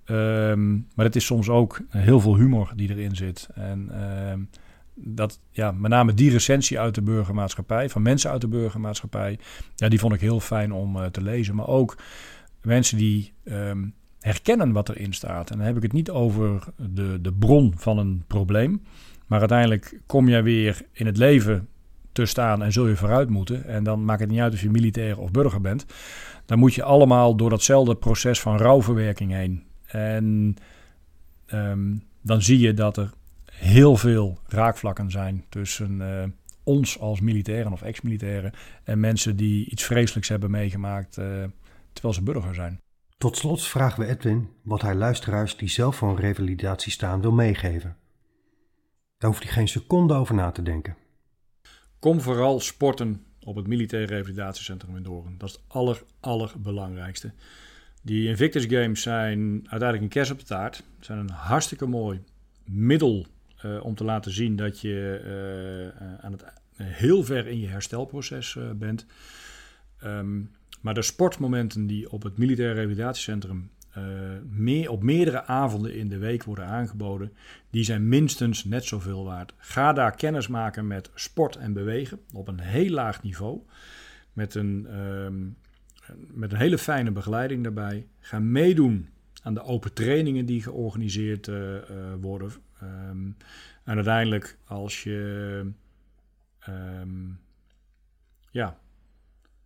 Um, 0.05 0.87
maar 0.95 1.05
het 1.05 1.15
is 1.15 1.25
soms 1.25 1.49
ook 1.49 1.81
heel 1.89 2.19
veel 2.19 2.35
humor 2.35 2.71
die 2.75 2.89
erin 2.89 3.15
zit. 3.15 3.47
En 3.53 4.03
um, 4.31 4.49
dat, 4.93 5.39
ja, 5.51 5.71
met 5.71 5.91
name 5.91 6.13
die 6.13 6.31
recensie 6.31 6.79
uit 6.79 6.95
de 6.95 7.01
burgermaatschappij, 7.01 7.89
van 7.89 8.01
mensen 8.01 8.31
uit 8.31 8.41
de 8.41 8.47
burgermaatschappij, 8.47 9.39
ja, 9.75 9.89
die 9.89 9.99
vond 9.99 10.13
ik 10.13 10.21
heel 10.21 10.39
fijn 10.39 10.71
om 10.71 10.95
uh, 10.95 11.05
te 11.05 11.21
lezen. 11.21 11.55
Maar 11.55 11.67
ook 11.67 11.97
mensen 12.61 12.97
die 12.97 13.33
um, 13.43 13.93
herkennen 14.19 14.71
wat 14.71 14.89
erin 14.89 15.13
staat. 15.13 15.51
En 15.51 15.57
dan 15.57 15.65
heb 15.65 15.75
ik 15.75 15.83
het 15.83 15.93
niet 15.93 16.09
over 16.09 16.63
de, 16.75 17.21
de 17.21 17.33
bron 17.33 17.73
van 17.77 17.97
een 17.97 18.23
probleem. 18.27 18.81
Maar 19.27 19.39
uiteindelijk 19.39 19.99
kom 20.05 20.29
jij 20.29 20.43
weer 20.43 20.81
in 20.91 21.05
het 21.05 21.17
leven 21.17 21.67
te 22.15 22.25
staan 22.25 22.63
en 22.63 22.71
zul 22.71 22.87
je 22.87 22.95
vooruit 22.95 23.29
moeten. 23.29 23.65
En 23.65 23.83
dan 23.83 24.05
maakt 24.05 24.19
het 24.19 24.29
niet 24.29 24.39
uit 24.39 24.53
of 24.53 24.61
je 24.61 24.69
militair 24.69 25.19
of 25.19 25.31
burger 25.31 25.61
bent. 25.61 25.85
Dan 26.45 26.59
moet 26.59 26.73
je 26.73 26.83
allemaal 26.83 27.35
door 27.35 27.49
datzelfde 27.49 27.95
proces 27.95 28.41
van 28.41 28.57
rouwverwerking 28.57 29.31
heen. 29.31 29.63
En 29.85 30.55
um, 31.53 32.03
dan 32.21 32.41
zie 32.41 32.59
je 32.59 32.73
dat 32.73 32.97
er 32.97 33.11
heel 33.51 33.95
veel 33.95 34.39
raakvlakken 34.47 35.11
zijn 35.11 35.45
tussen 35.49 35.99
uh, 35.99 36.23
ons 36.63 36.99
als 36.99 37.19
militairen 37.19 37.71
of 37.71 37.81
ex-militairen 37.81 38.51
en 38.83 38.99
mensen 38.99 39.35
die 39.35 39.69
iets 39.69 39.83
vreselijks 39.83 40.29
hebben 40.29 40.51
meegemaakt 40.51 41.17
uh, 41.17 41.25
terwijl 41.93 42.13
ze 42.13 42.23
burger 42.23 42.55
zijn. 42.55 42.79
Tot 43.17 43.37
slot 43.37 43.67
vragen 43.67 43.99
we 43.99 44.09
Edwin 44.09 44.49
wat 44.63 44.81
hij 44.81 44.95
luisteraars 44.95 45.57
die 45.57 45.69
zelf 45.69 45.95
voor 45.95 46.09
een 46.09 46.15
revalidatie 46.15 46.91
staan 46.91 47.21
wil 47.21 47.31
meegeven. 47.31 47.95
Daar 49.17 49.29
hoeft 49.29 49.43
hij 49.43 49.51
geen 49.51 49.67
seconde 49.67 50.13
over 50.13 50.35
na 50.35 50.51
te 50.51 50.61
denken. 50.61 50.95
Kom 52.05 52.21
vooral 52.21 52.59
sporten 52.59 53.23
op 53.43 53.55
het 53.55 53.67
militaire 53.67 54.15
revalidatiecentrum 54.15 54.95
in 54.95 55.03
Doorn. 55.03 55.35
Dat 55.37 55.49
is 55.49 55.55
het 55.55 55.63
aller, 55.67 56.03
allerbelangrijkste. 56.19 57.31
Die 58.01 58.27
Invictus 58.27 58.65
Games 58.65 59.01
zijn 59.01 59.39
uiteindelijk 59.55 60.01
een 60.01 60.09
kerst 60.09 60.31
op 60.31 60.39
de 60.39 60.45
taart. 60.45 60.75
Het 60.75 61.05
zijn 61.05 61.19
een 61.19 61.29
hartstikke 61.29 61.85
mooi 61.85 62.23
middel 62.63 63.25
uh, 63.65 63.85
om 63.85 63.95
te 63.95 64.03
laten 64.03 64.31
zien 64.31 64.55
dat 64.55 64.81
je 64.81 65.21
uh, 65.99 66.25
aan 66.25 66.31
het, 66.31 66.43
heel 66.75 67.23
ver 67.23 67.47
in 67.47 67.59
je 67.59 67.67
herstelproces 67.67 68.55
uh, 68.55 68.71
bent. 68.71 69.05
Um, 70.03 70.51
maar 70.81 70.93
de 70.93 71.01
sportmomenten 71.01 71.87
die 71.87 72.11
op 72.11 72.23
het 72.23 72.37
militaire 72.37 72.73
revalidatiecentrum 72.73 73.69
meer, 74.49 74.89
op 74.89 75.03
meerdere 75.03 75.45
avonden 75.45 75.93
in 75.93 76.09
de 76.09 76.17
week 76.17 76.43
worden 76.43 76.65
aangeboden, 76.65 77.33
die 77.69 77.83
zijn 77.83 78.07
minstens 78.07 78.63
net 78.63 78.85
zoveel 78.85 79.23
waard. 79.23 79.53
Ga 79.57 79.93
daar 79.93 80.15
kennis 80.15 80.47
maken 80.47 80.87
met 80.87 81.09
sport 81.13 81.55
en 81.55 81.73
bewegen 81.73 82.19
op 82.33 82.47
een 82.47 82.59
heel 82.59 82.89
laag 82.89 83.23
niveau. 83.23 83.61
Met 84.33 84.55
een, 84.55 84.99
um, 84.99 85.57
met 86.27 86.51
een 86.51 86.57
hele 86.57 86.77
fijne 86.77 87.11
begeleiding 87.11 87.63
daarbij. 87.63 88.07
Ga 88.19 88.39
meedoen 88.39 89.09
aan 89.43 89.53
de 89.53 89.63
open 89.63 89.93
trainingen 89.93 90.45
die 90.45 90.61
georganiseerd 90.61 91.47
uh, 91.47 91.73
uh, 91.73 91.79
worden. 92.21 92.51
Um, 92.83 93.37
en 93.83 93.95
uiteindelijk, 93.95 94.57
als 94.65 95.03
je 95.03 95.71
um, 96.69 97.39
ja, 98.51 98.77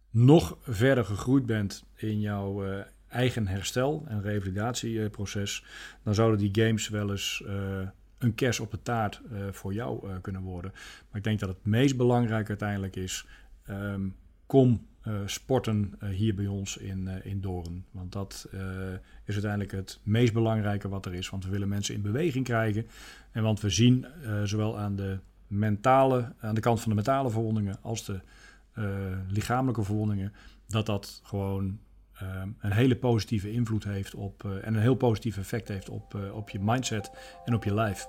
nog 0.09 0.57
verder 0.61 1.05
gegroeid 1.05 1.45
bent 1.45 1.83
in 1.95 2.19
jouw 2.19 2.83
eigen 3.09 3.47
herstel- 3.47 4.03
en 4.07 4.21
revalidatieproces, 4.21 5.65
dan 6.03 6.13
zouden 6.13 6.39
die 6.39 6.65
games 6.65 6.89
wel 6.89 7.11
eens 7.11 7.43
een 8.17 8.35
kers 8.35 8.59
op 8.59 8.71
de 8.71 8.81
taart 8.81 9.21
voor 9.51 9.73
jou 9.73 10.19
kunnen 10.21 10.41
worden. 10.41 10.71
Maar 10.73 11.17
ik 11.17 11.23
denk 11.23 11.39
dat 11.39 11.49
het 11.49 11.65
meest 11.65 11.97
belangrijk 11.97 12.49
uiteindelijk 12.49 12.95
is: 12.95 13.27
um, 13.69 14.15
kom 14.45 14.87
sporten 15.25 15.93
hier 16.09 16.35
bij 16.35 16.47
ons 16.47 16.77
in, 16.77 17.07
in 17.23 17.41
Doorn. 17.41 17.85
Want 17.91 18.11
dat 18.11 18.47
is 19.25 19.33
uiteindelijk 19.33 19.71
het 19.71 19.99
meest 20.03 20.33
belangrijke 20.33 20.89
wat 20.89 21.05
er 21.05 21.13
is. 21.13 21.29
Want 21.29 21.45
we 21.45 21.51
willen 21.51 21.67
mensen 21.67 21.95
in 21.95 22.01
beweging 22.01 22.45
krijgen. 22.45 22.87
En 23.31 23.43
want 23.43 23.61
we 23.61 23.69
zien 23.69 24.05
zowel 24.43 24.79
aan 24.79 24.95
de 24.95 25.19
mentale, 25.47 26.33
aan 26.39 26.55
de 26.55 26.61
kant 26.61 26.79
van 26.79 26.89
de 26.89 26.95
mentale 26.95 27.29
verwondingen 27.29 27.77
als 27.81 28.05
de 28.05 28.19
lichamelijke 29.27 29.83
verwondingen, 29.83 30.33
dat 30.67 30.85
dat 30.85 31.21
gewoon 31.23 31.79
een 32.59 32.71
hele 32.71 32.95
positieve 32.95 33.51
invloed 33.51 33.83
heeft 33.83 34.15
op 34.15 34.43
en 34.43 34.73
een 34.73 34.81
heel 34.81 34.95
positief 34.95 35.37
effect 35.37 35.67
heeft 35.67 35.89
op, 35.89 36.17
op 36.33 36.49
je 36.49 36.59
mindset 36.59 37.11
en 37.45 37.53
op 37.53 37.63
je 37.63 37.73
lijf. 37.73 38.07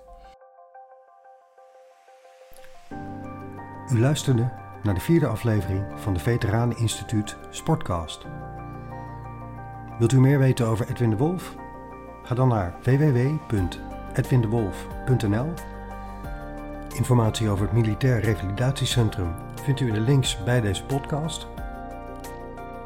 U 3.93 4.01
luisterde 4.01 4.51
naar 4.83 4.95
de 4.95 5.01
vierde 5.01 5.27
aflevering 5.27 5.85
van 5.97 6.15
de 6.15 6.21
Veteranen 6.21 6.79
Instituut 6.79 7.37
Sportcast. 7.51 8.27
Wilt 9.99 10.13
u 10.13 10.21
meer 10.21 10.39
weten 10.39 10.67
over 10.67 10.89
Edwin 10.89 11.11
de 11.11 11.17
Wolf? 11.17 11.57
Ga 12.23 12.35
dan 12.35 12.49
naar 12.49 12.77
www.edwindewolf.nl. 12.83 15.53
Informatie 16.95 17.49
over 17.49 17.65
het 17.65 17.75
Militair 17.75 18.21
Revalidatiecentrum 18.21 19.35
vindt 19.63 19.81
u 19.81 19.87
in 19.87 19.95
de 19.95 20.01
links 20.01 20.45
bij 20.45 20.61
deze 20.61 20.85
podcast. 20.85 21.47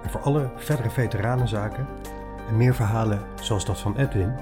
En 0.05 0.11
voor 0.11 0.21
alle 0.21 0.51
verdere 0.57 0.90
veteranenzaken 0.90 1.87
en 2.49 2.57
meer 2.57 2.75
verhalen 2.75 3.23
zoals 3.40 3.64
dat 3.64 3.81
van 3.81 3.97
Edwin, 3.97 4.35